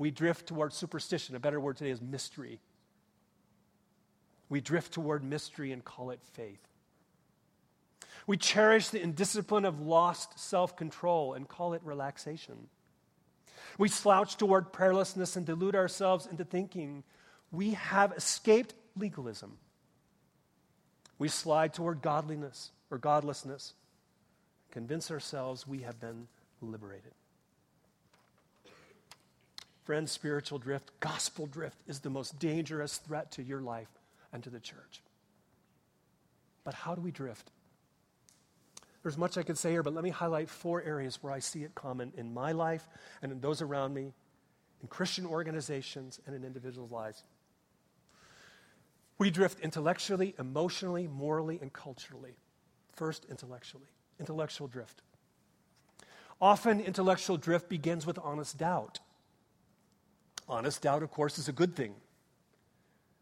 We 0.00 0.10
drift 0.10 0.46
toward 0.46 0.72
superstition. 0.72 1.36
A 1.36 1.38
better 1.38 1.60
word 1.60 1.76
today 1.76 1.90
is 1.90 2.00
mystery. 2.00 2.58
We 4.48 4.62
drift 4.62 4.94
toward 4.94 5.22
mystery 5.22 5.72
and 5.72 5.84
call 5.84 6.08
it 6.08 6.20
faith. 6.32 6.66
We 8.26 8.38
cherish 8.38 8.88
the 8.88 9.02
indiscipline 9.02 9.66
of 9.66 9.78
lost 9.78 10.38
self 10.38 10.74
control 10.74 11.34
and 11.34 11.46
call 11.46 11.74
it 11.74 11.82
relaxation. 11.84 12.68
We 13.76 13.90
slouch 13.90 14.38
toward 14.38 14.72
prayerlessness 14.72 15.36
and 15.36 15.44
delude 15.44 15.76
ourselves 15.76 16.26
into 16.26 16.46
thinking 16.46 17.04
we 17.52 17.72
have 17.72 18.12
escaped 18.12 18.72
legalism. 18.96 19.58
We 21.18 21.28
slide 21.28 21.74
toward 21.74 22.00
godliness 22.00 22.70
or 22.90 22.96
godlessness, 22.96 23.74
convince 24.70 25.10
ourselves 25.10 25.66
we 25.66 25.80
have 25.80 26.00
been 26.00 26.26
liberated. 26.62 27.12
Friends, 29.84 30.12
spiritual 30.12 30.58
drift, 30.58 30.90
gospel 31.00 31.46
drift 31.46 31.78
is 31.88 32.00
the 32.00 32.10
most 32.10 32.38
dangerous 32.38 32.98
threat 32.98 33.30
to 33.32 33.42
your 33.42 33.60
life 33.60 33.88
and 34.32 34.42
to 34.44 34.50
the 34.50 34.60
church. 34.60 35.02
But 36.64 36.74
how 36.74 36.94
do 36.94 37.00
we 37.00 37.10
drift? 37.10 37.50
There's 39.02 39.16
much 39.16 39.38
I 39.38 39.42
could 39.42 39.56
say 39.56 39.70
here, 39.70 39.82
but 39.82 39.94
let 39.94 40.04
me 40.04 40.10
highlight 40.10 40.50
four 40.50 40.82
areas 40.82 41.22
where 41.22 41.32
I 41.32 41.38
see 41.38 41.64
it 41.64 41.74
common 41.74 42.12
in 42.16 42.34
my 42.34 42.52
life 42.52 42.86
and 43.22 43.32
in 43.32 43.40
those 43.40 43.62
around 43.62 43.94
me, 43.94 44.12
in 44.82 44.88
Christian 44.88 45.26
organizations, 45.26 46.20
and 46.26 46.36
in 46.36 46.44
individuals' 46.44 46.90
lives. 46.90 47.24
We 49.18 49.30
drift 49.30 49.60
intellectually, 49.60 50.34
emotionally, 50.38 51.06
morally, 51.06 51.58
and 51.60 51.72
culturally. 51.72 52.36
First, 52.94 53.26
intellectually. 53.30 53.88
Intellectual 54.18 54.66
drift. 54.66 55.02
Often, 56.40 56.80
intellectual 56.80 57.36
drift 57.36 57.68
begins 57.68 58.06
with 58.06 58.18
honest 58.22 58.58
doubt. 58.58 59.00
Honest 60.50 60.82
doubt, 60.82 61.04
of 61.04 61.12
course, 61.12 61.38
is 61.38 61.48
a 61.48 61.52
good 61.52 61.76
thing. 61.76 61.94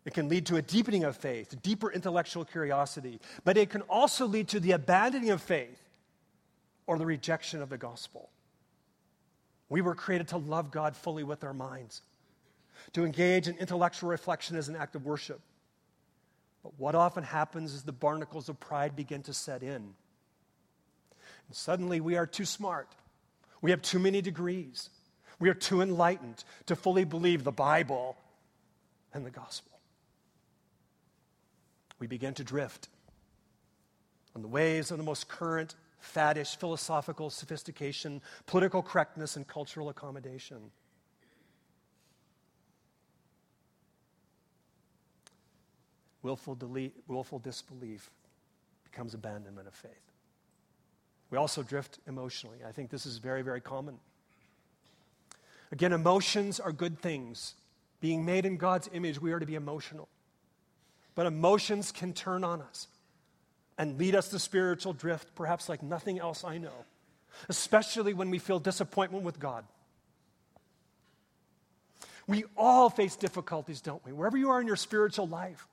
It 0.07 0.15
can 0.15 0.31
lead 0.31 0.47
to 0.47 0.57
a 0.57 0.63
deepening 0.63 1.05
of 1.05 1.15
faith, 1.15 1.55
deeper 1.63 1.93
intellectual 1.93 2.47
curiosity, 2.47 3.21
but 3.45 3.59
it 3.59 3.69
can 3.69 3.83
also 3.83 4.27
lead 4.27 4.49
to 4.49 4.61
the 4.61 4.73
abandoning 4.73 5.29
of 5.29 5.43
faith 5.43 5.79
or 6.87 6.97
the 6.97 7.05
rejection 7.05 7.61
of 7.61 7.69
the 7.69 7.77
gospel. 7.77 8.31
We 9.69 9.83
were 9.83 9.95
created 9.95 10.29
to 10.29 10.39
love 10.39 10.71
God 10.71 10.97
fully 10.97 11.23
with 11.23 11.45
our 11.45 11.53
minds, 11.53 12.01
to 12.95 13.05
engage 13.05 13.47
in 13.47 13.59
intellectual 13.59 14.09
reflection 14.09 14.57
as 14.57 14.71
an 14.71 14.77
act 14.77 14.97
of 14.97 15.05
worship, 15.05 15.41
but 16.63 16.73
what 16.79 16.95
often 16.95 17.25
happens 17.25 17.75
is 17.75 17.83
the 17.83 17.93
barnacles 17.93 18.49
of 18.49 18.59
pride 18.59 18.97
begin 18.97 19.23
to 19.25 19.35
set 19.35 19.63
in. 19.63 19.75
And 19.75 19.95
suddenly 21.53 22.01
we 22.01 22.17
are 22.17 22.27
too 22.27 22.47
smart. 22.47 22.89
We 23.61 23.71
have 23.71 23.83
too 23.83 23.99
many 23.99 24.23
degrees. 24.23 24.89
We 25.39 25.49
are 25.49 25.55
too 25.55 25.81
enlightened 25.81 26.43
to 26.67 26.77
fully 26.77 27.05
believe 27.05 27.45
the 27.45 27.53
Bible 27.53 28.17
and 29.15 29.25
the 29.25 29.31
gospel. 29.31 29.79
We 31.99 32.07
begin 32.07 32.35
to 32.35 32.45
drift 32.45 32.89
on 34.35 34.43
the 34.43 34.49
waves 34.49 34.91
of 34.91 34.99
the 34.99 35.05
most 35.05 35.29
current, 35.29 35.75
faddish 36.01 36.57
philosophical 36.57 37.31
sophistication, 37.31 38.21
political 38.47 38.83
correctness, 38.83 39.37
and 39.37 39.47
cultural 39.47 39.89
accommodation. 39.89 40.71
willful, 46.23 46.55
delete, 46.55 46.95
willful 47.07 47.39
disbelief 47.39 48.11
becomes 48.85 49.15
abandonment 49.15 49.67
of 49.67 49.75
faith. 49.75 50.13
We 51.31 51.39
also 51.39 51.63
drift 51.63 51.99
emotionally. 52.07 52.59
I 52.67 52.73
think 52.73 52.91
this 52.91 53.07
is 53.07 53.19
very, 53.19 53.43
very 53.43 53.61
common. 53.61 53.99
Again, 55.71 55.93
emotions 55.93 56.61
are 56.61 56.73
good 56.73 56.99
things. 56.99 57.55
Being 58.01 58.25
made 58.25 58.47
in 58.47 58.57
God's 58.57 58.89
image, 58.93 59.21
we 59.21 59.33
are 59.33 59.39
to 59.39 59.47
be 59.47 59.55
emotional. 59.55 60.09
But 61.15 61.27
emotions 61.27 61.93
can 61.93 62.13
turn 62.13 62.45
on 62.45 62.63
us 62.63 62.89
and 63.77 63.99
lead 63.99 64.15
us 64.15 64.29
to 64.29 64.39
spiritual 64.39 64.93
drift, 64.93 65.35
perhaps 65.35 65.69
like 65.69 65.83
nothing 65.83 66.19
else 66.19 66.45
I 66.45 66.59
know, 66.59 66.85
especially 67.49 68.15
when 68.15 68.31
we 68.31 68.39
feel 68.39 68.59
disappointment 68.59 69.25
with 69.25 69.39
God. 69.39 69.65
We 72.27 72.45
all 72.57 72.91
face 72.91 73.17
difficulties, 73.17 73.81
don't 73.81 74.05
we? 74.05 74.13
Wherever 74.13 74.37
you 74.37 74.51
are 74.51 74.61
in 74.61 74.67
your 74.67 74.77
spiritual 74.77 75.27
life, 75.27 75.67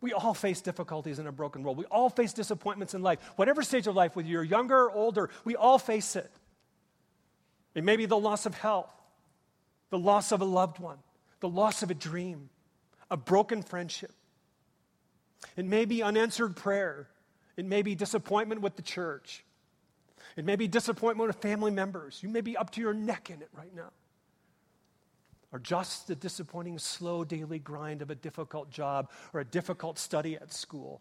we 0.00 0.12
all 0.12 0.34
face 0.34 0.60
difficulties 0.60 1.18
in 1.18 1.26
a 1.26 1.32
broken 1.32 1.62
world. 1.62 1.76
We 1.76 1.86
all 1.86 2.10
face 2.10 2.32
disappointments 2.32 2.94
in 2.94 3.02
life. 3.02 3.18
Whatever 3.36 3.62
stage 3.62 3.86
of 3.86 3.96
life, 3.96 4.14
whether 4.14 4.28
you're 4.28 4.44
younger 4.44 4.84
or 4.84 4.92
older, 4.92 5.30
we 5.44 5.56
all 5.56 5.78
face 5.78 6.16
it. 6.16 6.30
It 7.76 7.84
may 7.84 7.96
be 7.96 8.06
the 8.06 8.18
loss 8.18 8.44
of 8.46 8.54
health, 8.54 8.90
the 9.90 9.98
loss 9.98 10.32
of 10.32 10.40
a 10.40 10.44
loved 10.44 10.80
one, 10.80 10.98
the 11.38 11.48
loss 11.48 11.84
of 11.84 11.92
a 11.92 11.94
dream, 11.94 12.50
a 13.08 13.16
broken 13.16 13.62
friendship. 13.62 14.10
It 15.56 15.64
may 15.64 15.84
be 15.84 16.02
unanswered 16.02 16.56
prayer. 16.56 17.06
It 17.56 17.64
may 17.64 17.82
be 17.82 17.94
disappointment 17.94 18.62
with 18.62 18.74
the 18.74 18.82
church. 18.82 19.44
It 20.36 20.44
may 20.44 20.56
be 20.56 20.66
disappointment 20.66 21.28
with 21.28 21.36
family 21.36 21.70
members. 21.70 22.18
You 22.20 22.28
may 22.28 22.40
be 22.40 22.56
up 22.56 22.70
to 22.70 22.80
your 22.80 22.92
neck 22.92 23.30
in 23.30 23.40
it 23.40 23.48
right 23.54 23.72
now 23.72 23.92
or 25.52 25.58
just 25.58 26.06
the 26.06 26.14
disappointing, 26.14 26.78
slow 26.78 27.24
daily 27.24 27.58
grind 27.58 28.02
of 28.02 28.10
a 28.10 28.14
difficult 28.14 28.70
job 28.70 29.10
or 29.32 29.40
a 29.40 29.44
difficult 29.44 29.98
study 29.98 30.36
at 30.36 30.52
school. 30.52 31.00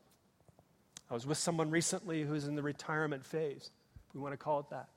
I 1.09 1.13
was 1.13 1.25
with 1.25 1.37
someone 1.37 1.69
recently 1.69 2.23
who's 2.23 2.47
in 2.47 2.55
the 2.55 2.63
retirement 2.63 3.25
phase, 3.25 3.69
if 4.07 4.15
we 4.15 4.21
want 4.21 4.33
to 4.33 4.37
call 4.37 4.59
it 4.61 4.69
that. 4.69 4.87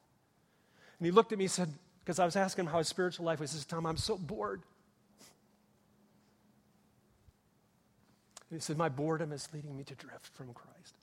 And 0.99 1.07
he 1.07 1.11
looked 1.11 1.33
at 1.33 1.39
me 1.39 1.45
and 1.45 1.51
said, 1.51 1.73
because 2.05 2.19
I 2.19 2.25
was 2.25 2.37
asking 2.37 2.65
him 2.65 2.73
how 2.73 2.79
his 2.79 2.89
spiritual 2.89 3.27
life 3.27 3.41
was, 3.41 3.53
he 3.53 3.57
says, 3.57 3.67
Tom, 3.67 3.87
I'm 3.87 3.97
so 3.97 4.17
bored. 4.17 4.63
And 8.51 8.59
he 8.59 8.61
said, 8.63 8.79
My 8.79 8.89
boredom 8.89 9.31
is 9.33 9.49
leading 9.53 9.77
me 9.77 9.85
to 9.85 9.95
drift 9.95 10.35
from 10.35 10.55
Christ. 10.55 10.97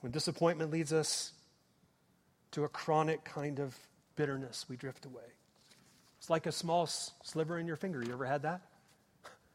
When 0.00 0.12
disappointment 0.12 0.70
leads 0.70 0.92
us 0.92 1.32
to 2.52 2.62
a 2.62 2.68
chronic 2.68 3.24
kind 3.24 3.58
of 3.58 3.76
bitterness, 4.14 4.66
we 4.68 4.76
drift 4.76 5.04
away. 5.06 5.24
It's 6.18 6.30
like 6.30 6.46
a 6.46 6.52
small 6.52 6.86
sliver 6.86 7.58
in 7.58 7.66
your 7.66 7.76
finger. 7.76 8.02
You 8.02 8.12
ever 8.12 8.24
had 8.24 8.42
that? 8.42 8.60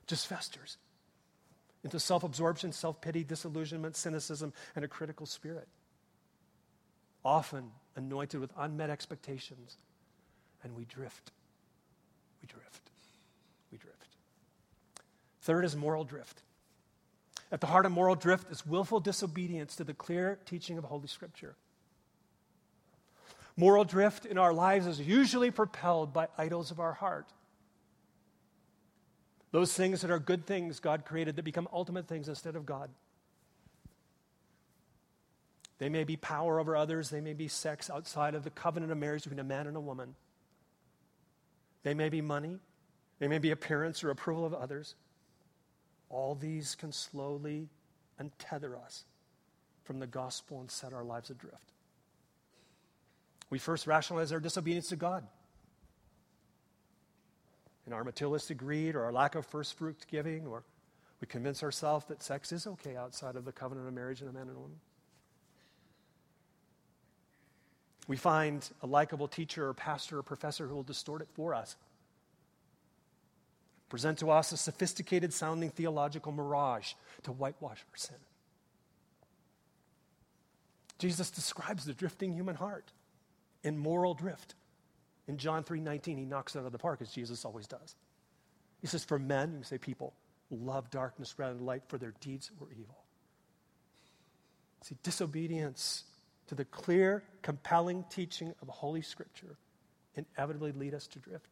Just 0.05 0.27
festers 0.27 0.77
into 1.84 2.00
self 2.00 2.24
absorption, 2.24 2.72
self 2.72 3.02
pity, 3.02 3.24
disillusionment, 3.24 3.96
cynicism, 3.96 4.54
and 4.76 4.86
a 4.86 4.88
critical 4.88 5.26
spirit. 5.26 5.67
often 7.26 7.72
anointed 7.96 8.39
with 8.39 8.52
unmet 8.58 8.89
expectations, 8.89 9.78
and 10.63 10.76
we 10.76 10.86
drift. 10.86 11.32
We 12.41 12.48
drift. 12.48 12.91
We 13.72 13.78
drift. 13.78 14.17
Third 15.41 15.65
is 15.65 15.76
moral 15.76 16.04
drift. 16.04 16.41
At 17.52 17.62
the 17.62 17.67
heart 17.67 17.86
of 17.86 17.91
moral 17.91 18.15
drift 18.15 18.52
is 18.52 18.65
willful 18.65 19.00
disobedience 19.00 19.76
to 19.76 19.84
the 19.84 19.93
clear 19.93 20.39
teaching 20.46 20.78
of 20.78 20.86
Holy 20.86 21.08
Scripture. 21.08 21.56
Moral 23.56 23.84
drift 23.86 24.26
in 24.26 24.38
our 24.38 24.54
lives 24.54 24.88
is 24.88 25.00
usually 25.00 25.52
propelled 25.52 26.12
by 26.13 26.28
idols 26.38 26.72
of 26.72 26.80
our 26.80 26.93
heart. 26.93 27.28
Those 29.54 29.72
things 29.72 30.02
that 30.02 30.10
are 30.10 30.18
good 30.18 30.48
things 30.48 30.80
God 30.80 31.06
created 31.06 31.36
that 31.36 31.44
become 31.44 31.68
ultimate 31.72 32.08
things 32.08 32.28
instead 32.28 32.56
of 32.56 32.66
God. 32.66 32.89
They 35.78 35.89
may 35.89 36.06
be 36.06 36.18
power 36.18 36.60
over 36.60 36.76
others, 36.76 37.12
they 37.12 37.22
may 37.22 37.34
be 37.34 37.48
sex 37.48 37.88
outside 37.88 38.34
of 38.34 38.44
the 38.44 38.50
covenant 38.50 38.92
of 38.92 38.98
marriage 38.98 39.24
between 39.24 39.39
a 39.39 39.44
man 39.44 39.68
and 39.68 39.78
a 39.78 39.80
woman. 39.80 40.16
They 41.84 41.94
may 41.94 42.10
be 42.10 42.20
money, 42.20 42.58
they 43.20 43.28
may 43.28 43.38
be 43.38 43.52
appearance 43.52 44.04
or 44.04 44.10
approval 44.10 44.44
of 44.44 44.56
others. 44.56 44.96
All 46.10 46.34
these 46.34 46.74
can 46.74 46.92
slowly 46.92 47.70
untether 48.20 48.76
us 48.84 49.04
from 49.84 50.00
the 50.00 50.08
gospel 50.08 50.62
and 50.62 50.72
set 50.72 50.94
our 50.94 51.04
lives 51.04 51.30
adrift. 51.30 51.74
We 53.52 53.60
first 53.60 53.86
rationalize 53.86 54.32
our 54.32 54.39
disobedience 54.39 54.88
to 54.89 54.96
God. 54.96 55.28
In 57.86 57.93
our 57.93 58.04
materialistic 58.04 58.58
greed 58.58 58.96
or 58.96 59.04
our 59.04 59.12
lack 59.12 59.36
of 59.36 59.46
first 59.46 59.78
fruit 59.78 59.98
giving, 60.10 60.48
or 60.48 60.63
we 61.19 61.28
convince 61.28 61.63
ourselves 61.63 62.06
that 62.06 62.24
sex 62.24 62.52
is 62.52 62.65
okay 62.65 62.96
outside 62.96 63.36
of 63.36 63.46
the 63.46 63.52
covenant 63.52 63.88
of 63.88 63.93
marriage 63.93 64.22
in 64.22 64.28
a 64.28 64.32
man 64.32 64.48
and 64.48 64.58
a 64.58 64.60
woman. 64.60 64.80
We 68.08 68.17
find 68.17 68.67
a 68.82 68.88
likable 68.88 69.28
teacher 69.28 69.67
or 69.67 69.74
pastor 69.74 70.19
or 70.19 70.24
professor 70.24 70.67
who 70.67 70.76
will 70.76 70.84
distort 70.84 71.22
it 71.22 71.30
for 71.34 71.54
us. 71.54 71.76
Present 73.89 74.17
to 74.19 74.32
us 74.32 74.52
a 74.52 74.58
sophisticated 74.58 75.34
sounding 75.34 75.69
theological 75.69 76.32
mirage 76.32 76.93
to 77.24 77.32
whitewash 77.32 77.78
our 77.91 77.98
sin. 77.98 78.15
Jesus 80.98 81.30
describes 81.30 81.86
the 81.86 81.93
drifting 81.93 82.34
human 82.34 82.56
heart 82.56 82.91
in 83.63 83.78
moral 83.78 84.13
drift. 84.13 84.56
In 85.27 85.38
John 85.38 85.63
3:19, 85.63 86.17
he 86.17 86.25
knocks 86.25 86.55
it 86.55 86.59
out 86.59 86.65
of 86.65 86.71
the 86.71 86.77
park 86.77 87.01
as 87.01 87.12
Jesus 87.12 87.45
always 87.45 87.67
does. 87.67 87.95
He 88.81 88.88
says, 88.88 89.03
For 89.05 89.17
men, 89.17 89.55
you 89.57 89.63
say 89.63 89.77
people, 89.77 90.13
love 90.51 90.89
darkness 90.89 91.36
rather 91.38 91.53
than 91.53 91.65
light, 91.65 91.83
for 91.88 91.97
their 91.97 92.13
deeds 92.19 92.51
were 92.59 92.71
evil. 92.71 92.97
See, 94.81 94.97
disobedience 95.03 96.03
to 96.47 96.55
the 96.55 96.65
clear, 96.65 97.23
compelling 97.41 98.03
teaching 98.09 98.53
of 98.62 98.67
Holy 98.67 99.01
Scripture 99.01 99.57
inevitably 100.15 100.73
lead 100.73 100.93
us 100.93 101.07
to 101.07 101.19
drift. 101.19 101.47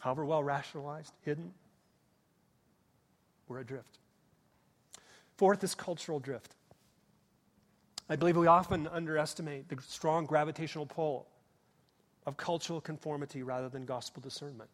However 0.00 0.24
well 0.24 0.44
rationalized, 0.44 1.12
hidden, 1.22 1.52
we're 3.48 3.58
adrift. 3.58 3.98
Fourth 5.36 5.64
is 5.64 5.74
cultural 5.74 6.20
drift. 6.20 6.54
I 8.08 8.16
believe 8.16 8.36
we 8.36 8.46
often 8.46 8.86
underestimate 8.86 9.68
the 9.68 9.76
strong 9.82 10.26
gravitational 10.26 10.86
pull 10.86 11.26
of 12.26 12.36
cultural 12.36 12.80
conformity 12.80 13.42
rather 13.42 13.68
than 13.68 13.84
gospel 13.86 14.22
discernment. 14.22 14.70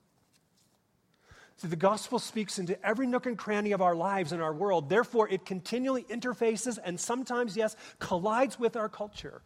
See, 1.56 1.68
the 1.68 1.76
gospel 1.76 2.18
speaks 2.18 2.58
into 2.58 2.82
every 2.84 3.06
nook 3.06 3.26
and 3.26 3.36
cranny 3.36 3.72
of 3.72 3.82
our 3.82 3.94
lives 3.94 4.32
and 4.32 4.40
our 4.40 4.54
world. 4.54 4.88
Therefore, 4.88 5.28
it 5.28 5.44
continually 5.44 6.04
interfaces 6.04 6.78
and 6.82 6.98
sometimes, 6.98 7.56
yes, 7.56 7.76
collides 7.98 8.58
with 8.58 8.76
our 8.76 8.88
culture. 8.88 9.42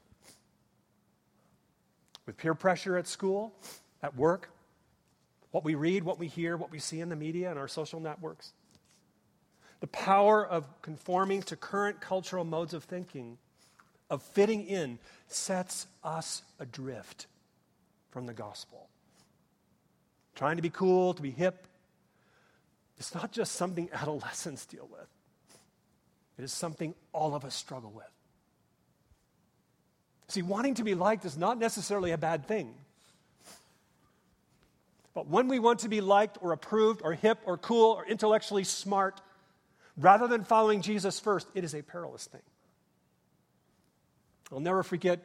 With 2.25 2.37
peer 2.37 2.55
pressure 2.55 2.97
at 2.97 3.09
school, 3.09 3.53
at 4.03 4.17
work, 4.17 4.51
what 5.51 5.65
we 5.65 5.75
read, 5.75 6.05
what 6.05 6.19
we 6.19 6.29
hear, 6.29 6.57
what 6.57 6.71
we 6.71 6.79
see 6.79 7.01
in 7.01 7.09
the 7.09 7.17
media 7.17 7.51
and 7.51 7.59
our 7.59 7.69
social 7.69 8.01
networks. 8.01 8.53
The 9.81 9.87
power 9.89 10.47
of 10.47 10.67
conforming 10.83 11.43
to 11.43 11.57
current 11.57 12.01
cultural 12.01 12.45
modes 12.45 12.75
of 12.75 12.85
thinking, 12.85 13.39
of 14.11 14.23
fitting 14.23 14.67
in, 14.67 14.99
sets 15.29 15.87
us 16.03 16.43
adrift 16.61 17.27
from 18.11 18.27
the 18.27 18.35
gospel. 18.35 18.89
Trying 20.35 20.57
to 20.57 20.63
be 20.63 20.71
cool, 20.71 21.15
to 21.15 21.23
be 21.23 21.31
hip, 21.31 21.67
it's 22.99 23.15
not 23.15 23.33
just 23.33 23.53
something 23.53 23.89
adolescents 23.93 24.67
deal 24.67 24.89
with, 24.91 25.09
it 26.39 26.45
is 26.45 26.53
something 26.53 26.95
all 27.13 27.35
of 27.35 27.45
us 27.45 27.55
struggle 27.55 27.93
with. 27.95 28.05
See, 30.29 30.43
wanting 30.43 30.75
to 30.75 30.85
be 30.85 30.95
liked 30.95 31.25
is 31.25 31.37
not 31.37 31.59
necessarily 31.59 32.11
a 32.13 32.19
bad 32.19 32.47
thing. 32.47 32.75
But 35.15 35.29
when 35.29 35.47
we 35.47 35.61
want 35.61 35.81
to 35.81 35.89
be 35.89 36.01
liked 36.01 36.39
or 36.41 36.53
approved 36.53 37.03
or 37.05 37.13
hip 37.13 37.39
or 37.47 37.57
cool 37.57 37.93
or 37.93 38.05
intellectually 38.05 38.65
smart, 38.65 39.21
rather 39.97 40.27
than 40.27 40.43
following 40.43 40.83
Jesus 40.83 41.21
first, 41.21 41.47
it 41.55 41.63
is 41.63 41.75
a 41.75 41.83
perilous 41.83 42.27
thing. 42.27 42.43
I'll 44.55 44.61
never 44.61 44.83
forget 44.83 45.21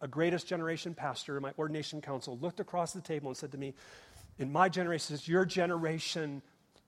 a 0.00 0.08
greatest 0.08 0.46
generation 0.46 0.94
pastor 0.94 1.36
in 1.36 1.42
my 1.42 1.52
ordination 1.58 2.00
council 2.00 2.38
looked 2.42 2.60
across 2.60 2.92
the 2.92 3.00
table 3.00 3.28
and 3.28 3.36
said 3.36 3.52
to 3.52 3.58
me, 3.58 3.74
In 4.38 4.52
my 4.52 4.68
generation, 4.68 5.14
it's 5.14 5.28
your 5.28 5.44
generation 5.44 6.42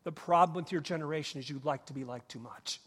the 0.07 0.12
problem 0.12 0.55
with 0.55 0.70
your 0.70 0.81
generation 0.81 1.40
is 1.40 1.51
you'd 1.51 1.64
like 1.64 1.87
to 1.87 1.92
be 1.92 2.05
liked 2.05 2.29
too 2.29 2.38
much. 2.38 2.81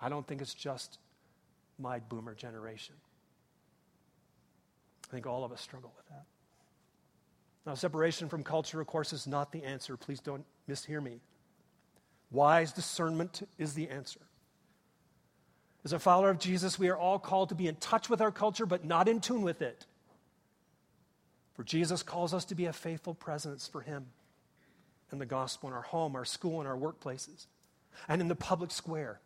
I 0.00 0.08
don't 0.08 0.24
think 0.24 0.40
it's 0.40 0.54
just 0.54 0.98
my 1.76 1.98
boomer 1.98 2.36
generation. 2.36 2.94
I 5.08 5.12
think 5.12 5.26
all 5.26 5.42
of 5.42 5.50
us 5.50 5.60
struggle 5.60 5.92
with 5.96 6.06
that. 6.06 6.24
Now, 7.66 7.74
separation 7.74 8.28
from 8.28 8.44
culture, 8.44 8.80
of 8.80 8.86
course, 8.86 9.12
is 9.12 9.26
not 9.26 9.50
the 9.50 9.64
answer. 9.64 9.96
Please 9.96 10.20
don't 10.20 10.44
mishear 10.68 11.02
me. 11.02 11.18
Wise 12.30 12.72
discernment 12.72 13.42
is 13.58 13.74
the 13.74 13.88
answer. 13.88 14.20
As 15.84 15.92
a 15.92 15.98
follower 15.98 16.30
of 16.30 16.38
Jesus, 16.38 16.78
we 16.78 16.88
are 16.88 16.96
all 16.96 17.18
called 17.18 17.48
to 17.48 17.54
be 17.54 17.66
in 17.66 17.76
touch 17.76 18.10
with 18.10 18.20
our 18.20 18.30
culture, 18.30 18.66
but 18.66 18.84
not 18.84 19.08
in 19.08 19.20
tune 19.20 19.42
with 19.42 19.62
it. 19.62 19.86
For 21.54 21.64
Jesus 21.64 22.02
calls 22.02 22.34
us 22.34 22.44
to 22.46 22.54
be 22.54 22.66
a 22.66 22.72
faithful 22.72 23.14
presence 23.14 23.66
for 23.66 23.80
Him 23.80 24.06
in 25.12 25.18
the 25.18 25.26
gospel 25.26 25.68
in 25.68 25.74
our 25.74 25.82
home, 25.82 26.14
our 26.16 26.24
school, 26.24 26.60
and 26.60 26.68
our 26.68 26.76
workplaces, 26.76 27.46
and 28.08 28.20
in 28.20 28.28
the 28.28 28.36
public 28.36 28.70
square. 28.70 29.20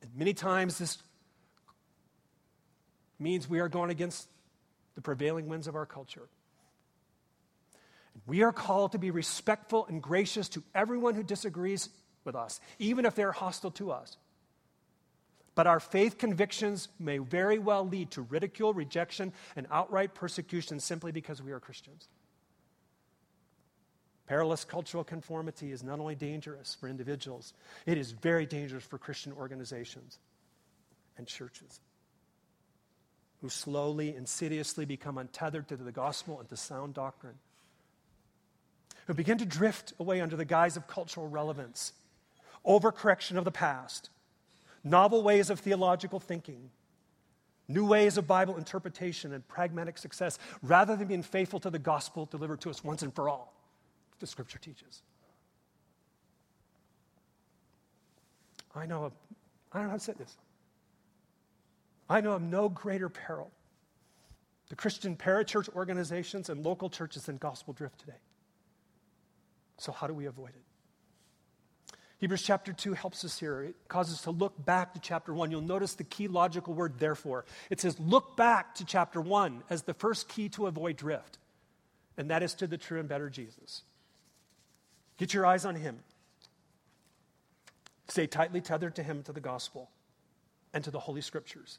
And 0.00 0.10
many 0.16 0.32
times 0.32 0.78
this 0.78 0.98
means 3.18 3.48
we 3.48 3.58
are 3.58 3.68
going 3.68 3.90
against 3.90 4.28
the 4.94 5.00
prevailing 5.00 5.48
winds 5.48 5.66
of 5.66 5.74
our 5.74 5.86
culture. 5.86 6.28
We 8.26 8.42
are 8.42 8.52
called 8.52 8.92
to 8.92 8.98
be 8.98 9.10
respectful 9.10 9.86
and 9.86 10.02
gracious 10.02 10.48
to 10.50 10.62
everyone 10.74 11.14
who 11.14 11.22
disagrees 11.22 11.88
with 12.24 12.34
us, 12.34 12.60
even 12.78 13.06
if 13.06 13.14
they're 13.14 13.32
hostile 13.32 13.70
to 13.72 13.90
us. 13.90 14.16
But 15.58 15.66
our 15.66 15.80
faith 15.80 16.18
convictions 16.18 16.86
may 17.00 17.18
very 17.18 17.58
well 17.58 17.84
lead 17.84 18.12
to 18.12 18.22
ridicule, 18.22 18.72
rejection, 18.72 19.32
and 19.56 19.66
outright 19.72 20.14
persecution 20.14 20.78
simply 20.78 21.10
because 21.10 21.42
we 21.42 21.50
are 21.50 21.58
Christians. 21.58 22.06
Perilous 24.28 24.64
cultural 24.64 25.02
conformity 25.02 25.72
is 25.72 25.82
not 25.82 25.98
only 25.98 26.14
dangerous 26.14 26.76
for 26.78 26.88
individuals, 26.88 27.54
it 27.86 27.98
is 27.98 28.12
very 28.12 28.46
dangerous 28.46 28.84
for 28.84 28.98
Christian 28.98 29.32
organizations 29.32 30.20
and 31.16 31.26
churches 31.26 31.80
who 33.40 33.48
slowly, 33.48 34.14
insidiously 34.14 34.84
become 34.84 35.18
untethered 35.18 35.66
to 35.66 35.76
the 35.76 35.90
gospel 35.90 36.38
and 36.38 36.48
to 36.50 36.56
sound 36.56 36.94
doctrine, 36.94 37.34
who 39.08 39.14
begin 39.14 39.38
to 39.38 39.44
drift 39.44 39.92
away 39.98 40.20
under 40.20 40.36
the 40.36 40.44
guise 40.44 40.76
of 40.76 40.86
cultural 40.86 41.26
relevance, 41.26 41.94
overcorrection 42.64 43.36
of 43.36 43.44
the 43.44 43.50
past, 43.50 44.10
novel 44.90 45.22
ways 45.22 45.50
of 45.50 45.60
theological 45.60 46.20
thinking, 46.20 46.70
new 47.68 47.86
ways 47.86 48.16
of 48.16 48.26
Bible 48.26 48.56
interpretation, 48.56 49.32
and 49.32 49.46
pragmatic 49.48 49.98
success, 49.98 50.38
rather 50.62 50.96
than 50.96 51.08
being 51.08 51.22
faithful 51.22 51.60
to 51.60 51.70
the 51.70 51.78
gospel 51.78 52.26
delivered 52.26 52.60
to 52.62 52.70
us 52.70 52.82
once 52.82 53.02
and 53.02 53.14
for 53.14 53.28
all 53.28 53.54
the 54.20 54.26
scripture 54.26 54.58
teaches. 54.58 55.02
I 58.74 58.86
know 58.86 59.04
of, 59.04 59.12
I 59.72 59.78
don't 59.78 59.86
know 59.86 59.90
how 59.90 59.96
to 59.96 60.02
say 60.02 60.12
this. 60.18 60.36
I 62.08 62.20
know 62.20 62.32
of 62.32 62.42
no 62.42 62.68
greater 62.68 63.08
peril 63.08 63.50
to 64.68 64.76
Christian 64.76 65.16
parachurch 65.16 65.68
organizations 65.74 66.48
and 66.48 66.64
local 66.64 66.88
churches 66.88 67.26
than 67.26 67.36
gospel 67.36 67.74
drift 67.74 68.00
today. 68.00 68.18
So, 69.78 69.92
how 69.92 70.06
do 70.06 70.14
we 70.14 70.26
avoid 70.26 70.50
it? 70.50 70.67
Hebrews 72.18 72.42
chapter 72.42 72.72
2 72.72 72.94
helps 72.94 73.24
us 73.24 73.38
here. 73.38 73.62
It 73.62 73.76
causes 73.86 74.14
us 74.14 74.22
to 74.22 74.32
look 74.32 74.64
back 74.64 74.94
to 74.94 75.00
chapter 75.00 75.32
1. 75.32 75.52
You'll 75.52 75.60
notice 75.60 75.94
the 75.94 76.04
key 76.04 76.26
logical 76.26 76.74
word, 76.74 76.98
therefore. 76.98 77.44
It 77.70 77.80
says, 77.80 77.98
look 78.00 78.36
back 78.36 78.74
to 78.76 78.84
chapter 78.84 79.20
1 79.20 79.62
as 79.70 79.82
the 79.82 79.94
first 79.94 80.28
key 80.28 80.48
to 80.50 80.66
avoid 80.66 80.96
drift, 80.96 81.38
and 82.16 82.30
that 82.30 82.42
is 82.42 82.54
to 82.54 82.66
the 82.66 82.76
true 82.76 82.98
and 82.98 83.08
better 83.08 83.30
Jesus. 83.30 83.82
Get 85.16 85.32
your 85.32 85.46
eyes 85.46 85.64
on 85.64 85.76
Him. 85.76 86.00
Stay 88.08 88.26
tightly 88.26 88.60
tethered 88.60 88.96
to 88.96 89.02
Him, 89.02 89.22
to 89.22 89.32
the 89.32 89.40
gospel. 89.40 89.90
and 90.74 90.84
to 90.84 90.90
the 90.90 90.98
Holy 90.98 91.20
Scriptures. 91.20 91.78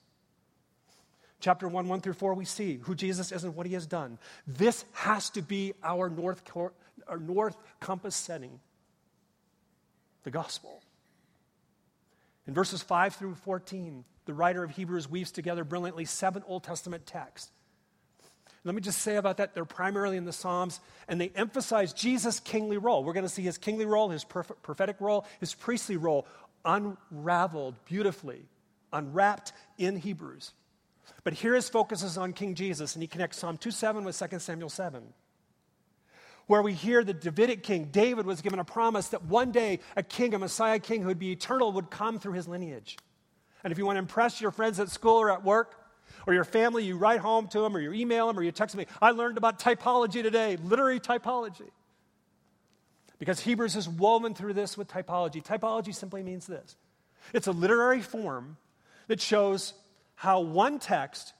Chapter 1.39 1.67
1, 1.67 1.87
1 1.87 2.01
through 2.01 2.13
4, 2.13 2.33
we 2.33 2.45
see 2.45 2.79
who 2.83 2.95
Jesus 2.95 3.31
is 3.31 3.43
and 3.43 3.55
what 3.55 3.65
he 3.65 3.73
has 3.73 3.85
done. 3.85 4.17
This 4.45 4.83
has 4.91 5.29
to 5.31 5.41
be 5.41 5.73
our 5.83 6.09
north, 6.09 6.43
our 7.07 7.17
north 7.17 7.55
compass 7.79 8.15
setting 8.15 8.59
the 10.23 10.31
gospel. 10.31 10.81
In 12.47 12.53
verses 12.53 12.81
5 12.81 13.15
through 13.15 13.35
14, 13.35 14.03
the 14.25 14.33
writer 14.33 14.63
of 14.63 14.71
Hebrews 14.71 15.09
weaves 15.09 15.31
together 15.31 15.63
brilliantly 15.63 16.05
seven 16.05 16.43
Old 16.47 16.63
Testament 16.63 17.05
texts. 17.05 17.51
Let 18.63 18.75
me 18.75 18.81
just 18.81 19.01
say 19.01 19.15
about 19.15 19.37
that, 19.37 19.53
they're 19.53 19.65
primarily 19.65 20.17
in 20.17 20.25
the 20.25 20.33
Psalms, 20.33 20.79
and 21.07 21.19
they 21.19 21.31
emphasize 21.35 21.93
Jesus' 21.93 22.39
kingly 22.39 22.77
role. 22.77 23.03
We're 23.03 23.13
going 23.13 23.25
to 23.25 23.29
see 23.29 23.41
his 23.41 23.57
kingly 23.57 23.85
role, 23.85 24.09
his 24.09 24.25
prophetic 24.25 24.97
role, 24.99 25.25
his 25.39 25.53
priestly 25.53 25.95
role 25.95 26.27
unraveled 26.65 27.75
beautifully, 27.85 28.45
unwrapped 28.91 29.53
in 29.77 29.95
Hebrews. 29.95 30.51
But 31.23 31.33
here 31.33 31.55
his 31.55 31.69
focus 31.69 32.03
is 32.03 32.17
on 32.17 32.33
King 32.33 32.55
Jesus, 32.55 32.95
and 32.95 33.01
he 33.01 33.07
connects 33.07 33.39
Psalm 33.39 33.57
2 33.57 33.71
7 33.71 34.03
with 34.03 34.17
2 34.17 34.39
Samuel 34.39 34.69
7, 34.69 35.03
where 36.49 36.63
we 36.63 36.73
hear 36.73 37.03
the 37.03 37.13
Davidic 37.13 37.61
king, 37.61 37.89
David, 37.91 38.25
was 38.25 38.41
given 38.41 38.57
a 38.57 38.63
promise 38.63 39.09
that 39.09 39.23
one 39.25 39.51
day 39.51 39.81
a 39.95 40.01
king, 40.01 40.33
a 40.33 40.39
Messiah 40.39 40.79
king 40.79 41.01
who 41.01 41.07
would 41.09 41.19
be 41.19 41.31
eternal, 41.31 41.71
would 41.73 41.91
come 41.91 42.17
through 42.17 42.33
his 42.33 42.47
lineage. 42.47 42.97
And 43.63 43.71
if 43.71 43.77
you 43.77 43.85
want 43.85 43.97
to 43.97 43.99
impress 43.99 44.41
your 44.41 44.49
friends 44.49 44.79
at 44.79 44.89
school 44.89 45.17
or 45.17 45.29
at 45.29 45.43
work, 45.43 45.75
or 46.25 46.33
your 46.33 46.43
family, 46.43 46.83
you 46.83 46.97
write 46.97 47.19
home 47.19 47.47
to 47.49 47.61
them, 47.61 47.77
or 47.77 47.79
you 47.79 47.93
email 47.93 48.25
them, 48.25 48.39
or 48.39 48.41
you 48.41 48.51
text 48.51 48.75
me, 48.75 48.87
I 48.99 49.11
learned 49.11 49.37
about 49.37 49.59
typology 49.59 50.23
today, 50.23 50.57
literary 50.63 50.99
typology. 50.99 51.69
Because 53.19 53.39
Hebrews 53.41 53.75
is 53.75 53.87
woven 53.87 54.33
through 54.33 54.53
this 54.53 54.75
with 54.75 54.87
typology. 54.87 55.45
Typology 55.45 55.93
simply 55.93 56.23
means 56.23 56.47
this 56.47 56.75
it's 57.31 57.45
a 57.45 57.51
literary 57.51 58.01
form 58.01 58.57
that 59.07 59.21
shows 59.21 59.75
how 60.15 60.39
one 60.39 60.79
text 60.79 61.33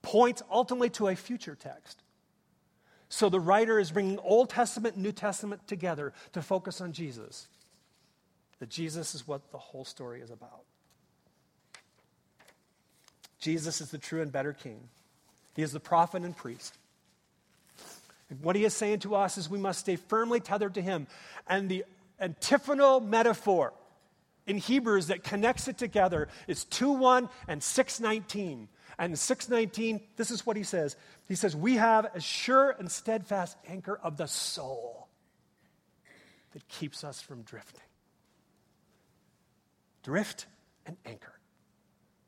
points 0.00 0.44
ultimately 0.48 0.90
to 0.90 1.08
a 1.08 1.16
future 1.16 1.56
text. 1.56 2.03
So 3.14 3.28
the 3.28 3.38
writer 3.38 3.78
is 3.78 3.92
bringing 3.92 4.18
Old 4.18 4.50
Testament 4.50 4.96
and 4.96 5.04
New 5.04 5.12
Testament 5.12 5.68
together 5.68 6.12
to 6.32 6.42
focus 6.42 6.80
on 6.80 6.92
Jesus. 6.92 7.46
That 8.58 8.68
Jesus 8.68 9.14
is 9.14 9.24
what 9.24 9.52
the 9.52 9.56
whole 9.56 9.84
story 9.84 10.20
is 10.20 10.32
about. 10.32 10.64
Jesus 13.38 13.80
is 13.80 13.92
the 13.92 13.98
true 13.98 14.20
and 14.20 14.32
better 14.32 14.52
king. 14.52 14.88
He 15.54 15.62
is 15.62 15.70
the 15.70 15.78
prophet 15.78 16.24
and 16.24 16.36
priest. 16.36 16.76
And 18.30 18.42
what 18.42 18.56
he 18.56 18.64
is 18.64 18.74
saying 18.74 18.98
to 19.00 19.14
us 19.14 19.38
is 19.38 19.48
we 19.48 19.60
must 19.60 19.78
stay 19.78 19.94
firmly 19.94 20.40
tethered 20.40 20.74
to 20.74 20.82
him. 20.82 21.06
And 21.46 21.68
the 21.68 21.84
antiphonal 22.18 22.98
metaphor 22.98 23.74
in 24.44 24.58
Hebrews 24.58 25.06
that 25.06 25.22
connects 25.22 25.68
it 25.68 25.78
together 25.78 26.26
is 26.48 26.64
2 26.64 26.90
1 26.90 27.28
and 27.46 27.62
619. 27.62 28.66
And 28.98 29.12
in 29.12 29.16
619, 29.16 30.00
this 30.16 30.30
is 30.30 30.46
what 30.46 30.56
he 30.56 30.62
says. 30.62 30.96
He 31.28 31.34
says, 31.34 31.56
We 31.56 31.76
have 31.76 32.06
a 32.14 32.20
sure 32.20 32.70
and 32.70 32.90
steadfast 32.90 33.56
anchor 33.68 33.98
of 34.02 34.16
the 34.16 34.26
soul 34.26 35.08
that 36.52 36.66
keeps 36.68 37.04
us 37.04 37.20
from 37.20 37.42
drifting. 37.42 37.80
Drift 40.02 40.46
and 40.86 40.96
anchor, 41.04 41.32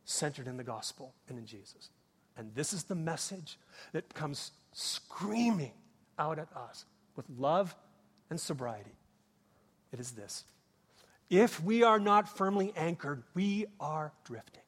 centered 0.05 0.49
in 0.49 0.57
the 0.57 0.65
gospel 0.65 1.15
and 1.29 1.39
in 1.39 1.47
Jesus. 1.47 1.91
And 2.37 2.55
this 2.55 2.73
is 2.73 2.85
the 2.85 2.95
message 2.95 3.59
that 3.93 4.13
comes 4.15 4.51
screaming 4.73 5.73
out 6.19 6.39
at 6.39 6.49
us 6.55 6.85
with 7.15 7.27
love 7.39 7.75
and 8.31 8.41
sobriety. 8.41 8.97
It 9.93 10.01
is 10.01 10.13
this 10.13 10.45
if 11.31 11.63
we 11.63 11.83
are 11.83 11.99
not 11.99 12.37
firmly 12.37 12.73
anchored, 12.77 13.23
we 13.35 13.67
are 13.81 14.13
drifting. 14.25 14.63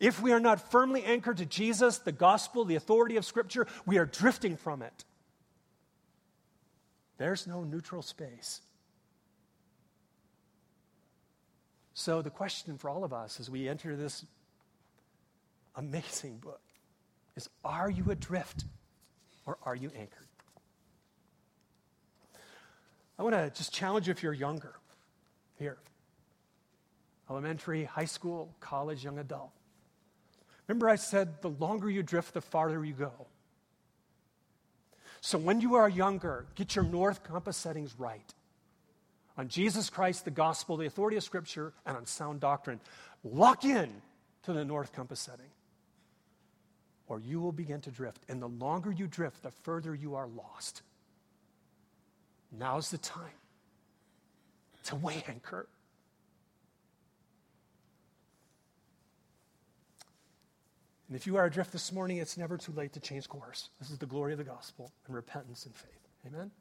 If 0.00 0.20
we 0.20 0.32
are 0.32 0.40
not 0.40 0.70
firmly 0.70 1.04
anchored 1.04 1.36
to 1.36 1.46
Jesus, 1.46 1.98
the 1.98 2.10
gospel, 2.10 2.64
the 2.64 2.74
authority 2.74 3.18
of 3.18 3.24
Scripture, 3.26 3.66
we 3.84 3.98
are 3.98 4.06
drifting 4.06 4.56
from 4.56 4.80
it. 4.80 5.04
There's 7.18 7.46
no 7.46 7.64
neutral 7.64 8.00
space. 8.00 8.62
So, 11.92 12.22
the 12.22 12.30
question 12.30 12.78
for 12.78 12.88
all 12.88 13.04
of 13.04 13.12
us 13.12 13.38
as 13.40 13.50
we 13.50 13.68
enter 13.68 13.94
this 13.94 14.24
amazing 15.76 16.38
book 16.38 16.62
is 17.36 17.50
Are 17.62 17.90
you 17.90 18.10
adrift 18.10 18.64
or 19.44 19.58
are 19.64 19.76
you 19.76 19.90
anchored? 19.94 20.26
I 23.18 23.22
want 23.22 23.34
to 23.34 23.50
just 23.50 23.74
challenge 23.74 24.06
you 24.06 24.12
if 24.12 24.22
you're 24.22 24.32
younger 24.32 24.72
here 25.58 25.76
elementary, 27.28 27.84
high 27.84 28.06
school, 28.06 28.52
college, 28.60 29.04
young 29.04 29.18
adult. 29.18 29.52
Remember, 30.70 30.88
I 30.88 30.94
said 30.94 31.42
the 31.42 31.50
longer 31.50 31.90
you 31.90 32.04
drift, 32.04 32.32
the 32.32 32.40
farther 32.40 32.84
you 32.84 32.92
go. 32.92 33.10
So 35.20 35.36
when 35.36 35.60
you 35.60 35.74
are 35.74 35.88
younger, 35.88 36.46
get 36.54 36.76
your 36.76 36.84
north 36.84 37.24
compass 37.24 37.56
settings 37.56 37.96
right 37.98 38.32
on 39.36 39.48
Jesus 39.48 39.90
Christ, 39.90 40.24
the 40.24 40.30
gospel, 40.30 40.76
the 40.76 40.86
authority 40.86 41.16
of 41.16 41.24
Scripture, 41.24 41.72
and 41.84 41.96
on 41.96 42.06
sound 42.06 42.38
doctrine. 42.38 42.78
Lock 43.24 43.64
in 43.64 43.90
to 44.44 44.52
the 44.52 44.64
north 44.64 44.92
compass 44.92 45.18
setting, 45.18 45.50
or 47.08 47.18
you 47.18 47.40
will 47.40 47.50
begin 47.50 47.80
to 47.80 47.90
drift. 47.90 48.22
And 48.28 48.40
the 48.40 48.48
longer 48.48 48.92
you 48.92 49.08
drift, 49.08 49.42
the 49.42 49.50
further 49.50 49.92
you 49.92 50.14
are 50.14 50.28
lost. 50.28 50.82
Now's 52.56 52.92
the 52.92 52.98
time 52.98 53.40
to 54.84 54.94
weigh 54.94 55.24
anchor. 55.26 55.66
And 61.10 61.16
if 61.16 61.26
you 61.26 61.36
are 61.36 61.46
adrift 61.46 61.72
this 61.72 61.90
morning, 61.90 62.18
it's 62.18 62.36
never 62.36 62.56
too 62.56 62.70
late 62.70 62.92
to 62.92 63.00
change 63.00 63.28
course. 63.28 63.70
This 63.80 63.90
is 63.90 63.98
the 63.98 64.06
glory 64.06 64.30
of 64.30 64.38
the 64.38 64.44
gospel 64.44 64.92
and 65.06 65.14
repentance 65.16 65.66
and 65.66 65.74
faith. 65.74 66.08
Amen? 66.24 66.52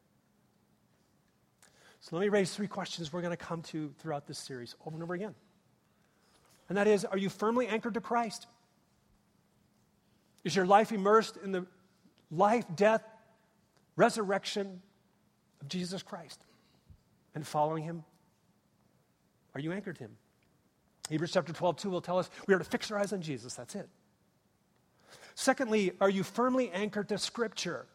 So 1.99 2.15
let 2.15 2.23
me 2.23 2.29
raise 2.29 2.51
three 2.55 2.67
questions 2.67 3.13
we're 3.13 3.21
going 3.21 3.29
to 3.29 3.37
come 3.37 3.61
to 3.61 3.93
throughout 3.99 4.25
this 4.25 4.39
series 4.39 4.73
over 4.87 4.95
and 4.95 5.03
over 5.03 5.13
again. 5.13 5.35
And 6.67 6.79
that 6.79 6.87
is 6.87 7.05
Are 7.05 7.17
you 7.19 7.29
firmly 7.29 7.67
anchored 7.67 7.93
to 7.93 8.01
Christ? 8.01 8.47
Is 10.43 10.55
your 10.55 10.65
life 10.65 10.91
immersed 10.91 11.37
in 11.43 11.51
the 11.51 11.67
life, 12.31 12.65
death, 12.75 13.03
resurrection, 13.97 14.81
of 15.61 15.67
Jesus 15.67 16.01
Christ 16.01 16.39
and 17.35 17.45
following 17.45 17.83
him? 17.83 18.03
Are 19.53 19.61
you 19.61 19.73
anchored 19.73 19.97
to 19.97 20.05
him? 20.05 20.17
Hebrews 21.07 21.33
chapter 21.33 21.53
12, 21.53 21.77
2 21.77 21.89
will 21.91 22.01
tell 22.01 22.17
us 22.17 22.31
we 22.47 22.55
are 22.55 22.59
to 22.59 22.63
fix 22.63 22.89
our 22.89 22.97
eyes 22.97 23.13
on 23.13 23.21
Jesus. 23.21 23.53
That's 23.53 23.75
it. 23.75 23.87
Secondly, 25.39 25.93
are 26.01 26.09
you 26.09 26.23
firmly 26.23 26.69
anchored 26.69 27.07
to 27.07 27.17
Scripture, 27.17 27.85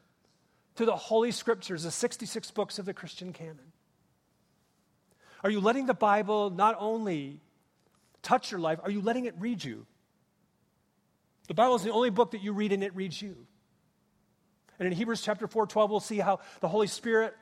to 0.77 0.87
the 0.87 0.97
Holy 0.97 1.31
Scriptures, 1.31 1.83
the 1.83 1.91
66 1.91 2.51
books 2.53 2.79
of 2.79 2.87
the 2.87 2.95
Christian 2.95 3.35
canon? 3.35 3.71
Are 5.43 5.51
you 5.51 5.61
letting 5.61 5.85
the 5.85 5.93
Bible 5.93 6.49
not 6.49 6.75
only 6.79 7.43
touch 8.23 8.51
your 8.51 8.61
life, 8.61 8.81
are 8.83 8.91
you 8.91 9.03
letting 9.03 9.27
it 9.27 9.35
read 9.39 9.63
you? 9.63 9.85
The 11.49 11.53
Bible 11.53 11.75
is 11.75 11.83
the 11.83 11.93
only 11.93 12.09
book 12.09 12.31
that 12.31 12.43
you 12.43 12.55
read 12.55 12.73
and 12.73 12.83
it 12.83 12.97
reads 12.97 13.21
you. 13.21 13.37
And 14.79 14.87
in 14.87 14.95
Hebrews 14.95 15.21
chapter 15.21 15.47
4, 15.47 15.67
12, 15.67 15.91
we'll 15.91 16.01
see 16.01 16.21
how 16.21 16.41
the 16.61 16.69
Holy 16.69 16.87
Spirit 16.87 17.37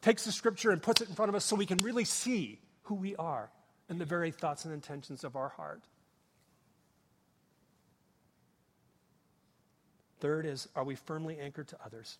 takes 0.00 0.24
the 0.24 0.30
scripture 0.30 0.70
and 0.70 0.80
puts 0.80 1.00
it 1.00 1.08
in 1.08 1.14
front 1.16 1.28
of 1.28 1.34
us 1.34 1.44
so 1.44 1.56
we 1.56 1.66
can 1.66 1.78
really 1.78 2.04
see 2.04 2.60
who 2.84 2.94
we 2.94 3.16
are 3.16 3.50
and 3.88 4.00
the 4.00 4.04
very 4.04 4.30
thoughts 4.30 4.64
and 4.64 4.72
intentions 4.72 5.24
of 5.24 5.34
our 5.34 5.48
heart. 5.48 5.82
Third 10.24 10.46
is, 10.46 10.68
are 10.74 10.84
we 10.84 10.94
firmly 10.94 11.38
anchored 11.38 11.68
to 11.68 11.76
others? 11.84 12.16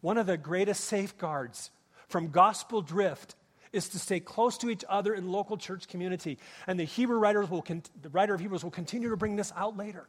One 0.00 0.16
of 0.16 0.24
the 0.24 0.38
greatest 0.38 0.84
safeguards 0.84 1.70
from 2.08 2.30
gospel 2.30 2.80
drift 2.80 3.34
is 3.74 3.90
to 3.90 3.98
stay 3.98 4.20
close 4.20 4.56
to 4.56 4.70
each 4.70 4.82
other 4.88 5.12
in 5.12 5.30
local 5.30 5.58
church 5.58 5.86
community. 5.86 6.38
And 6.66 6.80
the 6.80 6.84
Hebrew 6.84 7.18
writers 7.18 7.50
will, 7.50 7.60
con- 7.60 7.82
the 8.00 8.08
writer 8.08 8.32
of 8.32 8.40
Hebrews 8.40 8.64
will 8.64 8.70
continue 8.70 9.10
to 9.10 9.18
bring 9.18 9.36
this 9.36 9.52
out 9.54 9.76
later. 9.76 10.08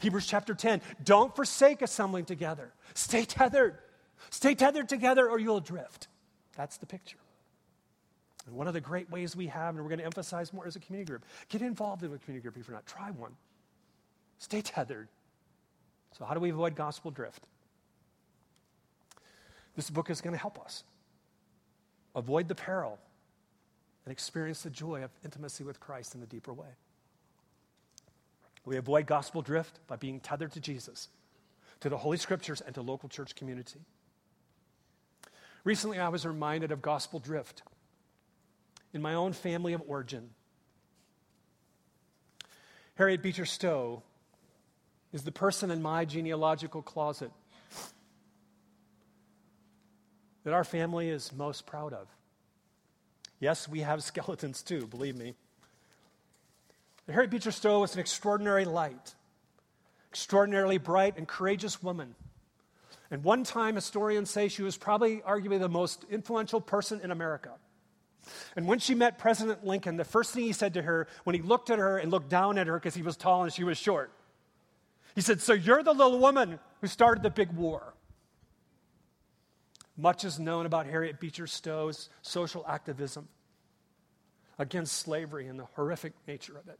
Hebrews 0.00 0.26
chapter 0.26 0.52
10, 0.52 0.82
don't 1.02 1.34
forsake 1.34 1.80
assembling 1.80 2.26
together. 2.26 2.74
Stay 2.92 3.24
tethered. 3.24 3.78
Stay 4.28 4.54
tethered 4.54 4.86
together 4.86 5.30
or 5.30 5.38
you'll 5.38 5.60
drift. 5.60 6.08
That's 6.58 6.76
the 6.76 6.84
picture. 6.84 7.16
And 8.46 8.54
one 8.54 8.68
of 8.68 8.74
the 8.74 8.82
great 8.82 9.10
ways 9.10 9.34
we 9.34 9.46
have, 9.46 9.76
and 9.76 9.82
we're 9.82 9.88
going 9.88 10.00
to 10.00 10.04
emphasize 10.04 10.52
more 10.52 10.66
as 10.66 10.76
a 10.76 10.80
community 10.80 11.10
group, 11.10 11.24
get 11.48 11.62
involved 11.62 12.02
in 12.02 12.12
a 12.12 12.18
community 12.18 12.42
group 12.42 12.58
if 12.58 12.68
you're 12.68 12.76
not. 12.76 12.84
Try 12.84 13.10
one. 13.12 13.32
Stay 14.36 14.60
tethered. 14.60 15.08
So, 16.16 16.24
how 16.24 16.34
do 16.34 16.40
we 16.40 16.50
avoid 16.50 16.74
gospel 16.74 17.10
drift? 17.10 17.44
This 19.76 19.90
book 19.90 20.10
is 20.10 20.20
going 20.20 20.34
to 20.34 20.40
help 20.40 20.60
us 20.60 20.84
avoid 22.14 22.48
the 22.48 22.54
peril 22.54 22.98
and 24.04 24.12
experience 24.12 24.62
the 24.62 24.70
joy 24.70 25.04
of 25.04 25.10
intimacy 25.24 25.64
with 25.64 25.78
Christ 25.80 26.14
in 26.14 26.22
a 26.22 26.26
deeper 26.26 26.52
way. 26.52 26.68
We 28.64 28.76
avoid 28.76 29.06
gospel 29.06 29.42
drift 29.42 29.78
by 29.86 29.96
being 29.96 30.20
tethered 30.20 30.52
to 30.52 30.60
Jesus, 30.60 31.08
to 31.80 31.88
the 31.88 31.96
Holy 31.96 32.16
Scriptures, 32.16 32.60
and 32.60 32.74
to 32.74 32.82
local 32.82 33.08
church 33.08 33.34
community. 33.34 33.80
Recently, 35.64 35.98
I 35.98 36.08
was 36.08 36.26
reminded 36.26 36.72
of 36.72 36.82
gospel 36.82 37.20
drift 37.20 37.62
in 38.92 39.00
my 39.00 39.14
own 39.14 39.32
family 39.32 39.72
of 39.72 39.82
origin. 39.86 40.30
Harriet 42.96 43.22
Beecher 43.22 43.46
Stowe 43.46 44.02
is 45.12 45.22
the 45.22 45.32
person 45.32 45.70
in 45.70 45.82
my 45.82 46.04
genealogical 46.04 46.82
closet 46.82 47.30
that 50.44 50.54
our 50.54 50.64
family 50.64 51.08
is 51.08 51.32
most 51.32 51.66
proud 51.66 51.92
of. 51.92 52.08
Yes, 53.40 53.68
we 53.68 53.80
have 53.80 54.02
skeletons 54.04 54.62
too, 54.62 54.86
believe 54.86 55.16
me. 55.16 55.34
But 57.06 57.14
Harriet 57.14 57.30
Beecher 57.30 57.50
Stowe 57.50 57.80
was 57.80 57.94
an 57.94 58.00
extraordinary 58.00 58.64
light, 58.64 59.14
extraordinarily 60.10 60.78
bright 60.78 61.16
and 61.16 61.26
courageous 61.26 61.82
woman. 61.82 62.14
And 63.10 63.24
one 63.24 63.42
time, 63.42 63.74
historians 63.74 64.30
say 64.30 64.48
she 64.48 64.62
was 64.62 64.76
probably 64.76 65.16
arguably 65.18 65.58
the 65.58 65.68
most 65.68 66.04
influential 66.10 66.60
person 66.60 67.00
in 67.00 67.10
America. 67.10 67.50
And 68.54 68.68
when 68.68 68.78
she 68.78 68.94
met 68.94 69.18
President 69.18 69.64
Lincoln, 69.64 69.96
the 69.96 70.04
first 70.04 70.32
thing 70.32 70.44
he 70.44 70.52
said 70.52 70.74
to 70.74 70.82
her, 70.82 71.08
when 71.24 71.34
he 71.34 71.42
looked 71.42 71.70
at 71.70 71.78
her 71.78 71.98
and 71.98 72.12
looked 72.12 72.28
down 72.28 72.58
at 72.58 72.68
her 72.68 72.74
because 72.74 72.94
he 72.94 73.02
was 73.02 73.16
tall 73.16 73.42
and 73.42 73.52
she 73.52 73.64
was 73.64 73.78
short, 73.78 74.12
he 75.14 75.20
said, 75.20 75.40
So 75.40 75.52
you're 75.52 75.82
the 75.82 75.92
little 75.92 76.18
woman 76.18 76.58
who 76.80 76.86
started 76.86 77.22
the 77.22 77.30
big 77.30 77.52
war. 77.52 77.94
Much 79.96 80.24
is 80.24 80.38
known 80.38 80.66
about 80.66 80.86
Harriet 80.86 81.20
Beecher 81.20 81.46
Stowe's 81.46 82.08
social 82.22 82.64
activism 82.66 83.28
against 84.58 84.94
slavery 84.94 85.46
and 85.46 85.58
the 85.58 85.66
horrific 85.74 86.12
nature 86.26 86.56
of 86.56 86.68
it. 86.68 86.78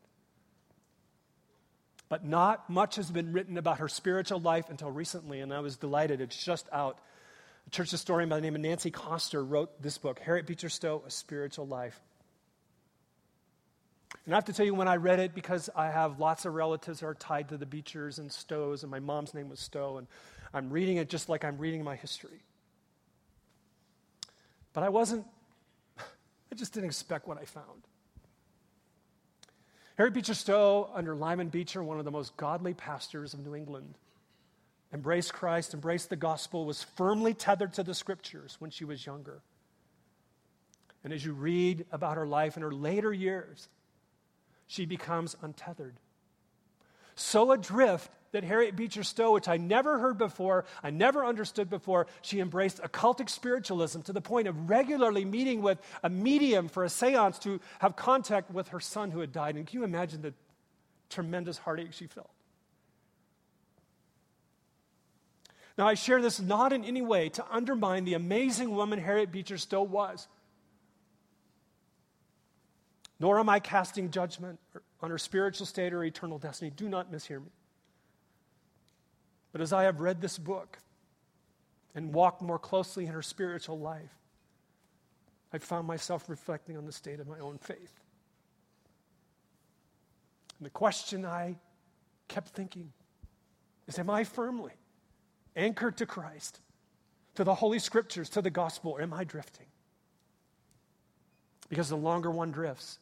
But 2.08 2.24
not 2.24 2.68
much 2.68 2.96
has 2.96 3.10
been 3.10 3.32
written 3.32 3.56
about 3.56 3.78
her 3.78 3.88
spiritual 3.88 4.40
life 4.40 4.68
until 4.68 4.90
recently, 4.90 5.40
and 5.40 5.52
I 5.52 5.60
was 5.60 5.76
delighted. 5.76 6.20
It's 6.20 6.42
just 6.42 6.68
out. 6.72 6.98
A 7.66 7.70
church 7.70 7.90
historian 7.90 8.28
by 8.28 8.36
the 8.36 8.42
name 8.42 8.54
of 8.54 8.60
Nancy 8.60 8.90
Koester 8.90 9.48
wrote 9.48 9.80
this 9.80 9.96
book, 9.96 10.18
Harriet 10.18 10.46
Beecher 10.46 10.68
Stowe, 10.68 11.02
A 11.06 11.10
Spiritual 11.10 11.66
Life. 11.66 12.00
And 14.24 14.34
I 14.34 14.36
have 14.36 14.44
to 14.46 14.52
tell 14.52 14.66
you, 14.66 14.74
when 14.74 14.88
I 14.88 14.96
read 14.96 15.20
it, 15.20 15.34
because 15.34 15.70
I 15.74 15.90
have 15.90 16.18
lots 16.18 16.44
of 16.44 16.54
relatives 16.54 17.00
that 17.00 17.06
are 17.06 17.14
tied 17.14 17.48
to 17.50 17.56
the 17.56 17.66
Beechers 17.66 18.18
and 18.18 18.30
Stowes, 18.30 18.82
and 18.82 18.90
my 18.90 19.00
mom's 19.00 19.34
name 19.34 19.48
was 19.48 19.60
Stowe, 19.60 19.98
and 19.98 20.06
I'm 20.52 20.70
reading 20.70 20.96
it 20.96 21.08
just 21.08 21.28
like 21.28 21.44
I'm 21.44 21.58
reading 21.58 21.84
my 21.84 21.96
history. 21.96 22.42
But 24.72 24.82
I 24.82 24.88
wasn't, 24.88 25.26
I 25.98 26.54
just 26.54 26.72
didn't 26.72 26.86
expect 26.86 27.26
what 27.26 27.38
I 27.38 27.44
found. 27.44 27.86
Harry 29.96 30.10
Beecher 30.10 30.34
Stowe, 30.34 30.90
under 30.94 31.14
Lyman 31.14 31.48
Beecher, 31.48 31.82
one 31.82 31.98
of 31.98 32.04
the 32.04 32.10
most 32.10 32.36
godly 32.36 32.74
pastors 32.74 33.34
of 33.34 33.40
New 33.40 33.54
England, 33.54 33.96
embraced 34.92 35.32
Christ, 35.32 35.74
embraced 35.74 36.08
the 36.08 36.16
gospel, 36.16 36.64
was 36.64 36.82
firmly 36.82 37.34
tethered 37.34 37.74
to 37.74 37.82
the 37.82 37.94
scriptures 37.94 38.56
when 38.58 38.70
she 38.70 38.84
was 38.84 39.04
younger. 39.04 39.42
And 41.04 41.12
as 41.12 41.24
you 41.24 41.32
read 41.32 41.86
about 41.92 42.16
her 42.16 42.26
life 42.26 42.56
in 42.56 42.62
her 42.62 42.72
later 42.72 43.12
years, 43.12 43.68
she 44.70 44.86
becomes 44.86 45.34
untethered. 45.42 45.96
So 47.16 47.50
adrift 47.50 48.08
that 48.30 48.44
Harriet 48.44 48.76
Beecher 48.76 49.02
Stowe, 49.02 49.32
which 49.32 49.48
I 49.48 49.56
never 49.56 49.98
heard 49.98 50.16
before, 50.16 50.64
I 50.80 50.90
never 50.90 51.24
understood 51.24 51.68
before, 51.68 52.06
she 52.22 52.38
embraced 52.38 52.80
occultic 52.80 53.28
spiritualism 53.28 54.02
to 54.02 54.12
the 54.12 54.20
point 54.20 54.46
of 54.46 54.70
regularly 54.70 55.24
meeting 55.24 55.60
with 55.60 55.80
a 56.04 56.08
medium 56.08 56.68
for 56.68 56.84
a 56.84 56.88
seance 56.88 57.40
to 57.40 57.60
have 57.80 57.96
contact 57.96 58.52
with 58.52 58.68
her 58.68 58.78
son 58.78 59.10
who 59.10 59.18
had 59.18 59.32
died. 59.32 59.56
And 59.56 59.66
can 59.66 59.80
you 59.80 59.84
imagine 59.84 60.22
the 60.22 60.34
tremendous 61.08 61.58
heartache 61.58 61.92
she 61.92 62.06
felt? 62.06 62.30
Now, 65.76 65.88
I 65.88 65.94
share 65.94 66.22
this 66.22 66.38
not 66.38 66.72
in 66.72 66.84
any 66.84 67.02
way 67.02 67.28
to 67.30 67.44
undermine 67.50 68.04
the 68.04 68.14
amazing 68.14 68.72
woman 68.72 69.00
Harriet 69.00 69.32
Beecher 69.32 69.58
Stowe 69.58 69.82
was, 69.82 70.28
nor 73.20 73.38
am 73.38 73.50
I 73.50 73.60
casting 73.60 74.10
judgment 74.10 74.58
on 75.02 75.10
her 75.10 75.18
spiritual 75.18 75.66
state 75.66 75.92
or 75.92 76.02
eternal 76.02 76.38
destiny. 76.38 76.72
Do 76.74 76.88
not 76.88 77.12
mishear 77.12 77.40
me. 77.40 77.50
But 79.52 79.60
as 79.60 79.72
I 79.72 79.84
have 79.84 80.00
read 80.00 80.22
this 80.22 80.38
book 80.38 80.78
and 81.94 82.14
walked 82.14 82.40
more 82.40 82.58
closely 82.58 83.04
in 83.04 83.12
her 83.12 83.22
spiritual 83.22 83.78
life, 83.78 84.16
I 85.52 85.58
found 85.58 85.86
myself 85.86 86.28
reflecting 86.28 86.76
on 86.78 86.86
the 86.86 86.92
state 86.92 87.20
of 87.20 87.28
my 87.28 87.38
own 87.40 87.58
faith. 87.58 88.00
And 90.58 90.66
the 90.66 90.70
question 90.70 91.26
I 91.26 91.56
kept 92.28 92.48
thinking 92.48 92.92
is 93.86 93.98
Am 93.98 94.08
I 94.08 94.24
firmly 94.24 94.72
anchored 95.56 95.96
to 95.98 96.06
Christ, 96.06 96.60
to 97.34 97.44
the 97.44 97.54
Holy 97.54 97.80
Scriptures, 97.80 98.30
to 98.30 98.40
the 98.40 98.50
gospel, 98.50 98.92
or 98.92 99.02
am 99.02 99.12
I 99.12 99.24
drifting? 99.24 99.66
Because 101.68 101.88
the 101.88 101.96
longer 101.96 102.30
one 102.30 102.52
drifts, 102.52 102.98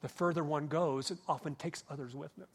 the 0.00 0.08
further 0.08 0.42
one 0.42 0.66
goes, 0.66 1.10
it 1.10 1.18
often 1.28 1.54
takes 1.54 1.84
others 1.90 2.14
with 2.14 2.34
them. 2.36 2.48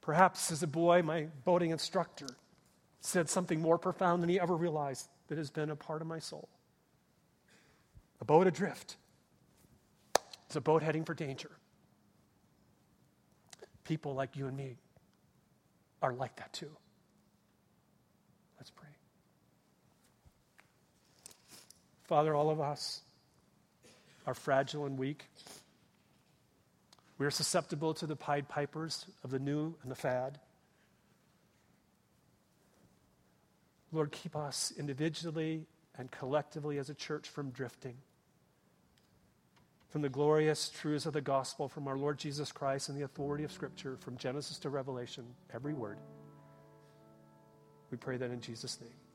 Perhaps 0.00 0.50
as 0.52 0.62
a 0.62 0.66
boy, 0.66 1.02
my 1.02 1.26
boating 1.44 1.70
instructor 1.70 2.28
said 3.00 3.28
something 3.28 3.60
more 3.60 3.78
profound 3.78 4.22
than 4.22 4.30
he 4.30 4.40
ever 4.40 4.56
realized 4.56 5.08
that 5.28 5.38
has 5.38 5.50
been 5.50 5.70
a 5.70 5.76
part 5.76 6.00
of 6.00 6.08
my 6.08 6.18
soul. 6.18 6.48
A 8.20 8.24
boat 8.24 8.46
adrift 8.46 8.96
is 10.48 10.56
a 10.56 10.60
boat 10.60 10.82
heading 10.82 11.04
for 11.04 11.14
danger. 11.14 11.50
People 13.84 14.14
like 14.14 14.36
you 14.36 14.46
and 14.46 14.56
me 14.56 14.76
are 16.02 16.12
like 16.12 16.36
that 16.36 16.52
too. 16.52 16.70
Let's 18.58 18.70
pray. 18.70 18.88
Father, 22.04 22.34
all 22.34 22.50
of 22.50 22.60
us 22.60 23.02
are 24.28 24.34
fragile 24.34 24.84
and 24.84 24.98
weak. 24.98 25.24
We 27.16 27.24
are 27.24 27.30
susceptible 27.30 27.94
to 27.94 28.06
the 28.06 28.14
Pied 28.14 28.46
Pipers 28.48 29.06
of 29.24 29.30
the 29.30 29.38
new 29.38 29.74
and 29.82 29.90
the 29.90 29.96
fad. 29.96 30.38
Lord, 33.90 34.12
keep 34.12 34.36
us 34.36 34.70
individually 34.78 35.64
and 35.96 36.10
collectively 36.10 36.76
as 36.76 36.90
a 36.90 36.94
church 36.94 37.28
from 37.28 37.50
drifting 37.50 37.96
from 39.88 40.02
the 40.02 40.08
glorious 40.10 40.68
truths 40.68 41.06
of 41.06 41.14
the 41.14 41.20
gospel 41.22 41.66
from 41.66 41.88
our 41.88 41.96
Lord 41.96 42.18
Jesus 42.18 42.52
Christ 42.52 42.90
and 42.90 42.98
the 42.98 43.04
authority 43.04 43.44
of 43.44 43.50
Scripture 43.50 43.96
from 43.96 44.18
Genesis 44.18 44.58
to 44.58 44.68
Revelation, 44.68 45.24
every 45.54 45.72
word. 45.72 45.98
We 47.90 47.96
pray 47.96 48.18
that 48.18 48.30
in 48.30 48.42
Jesus' 48.42 48.78
name. 48.82 49.07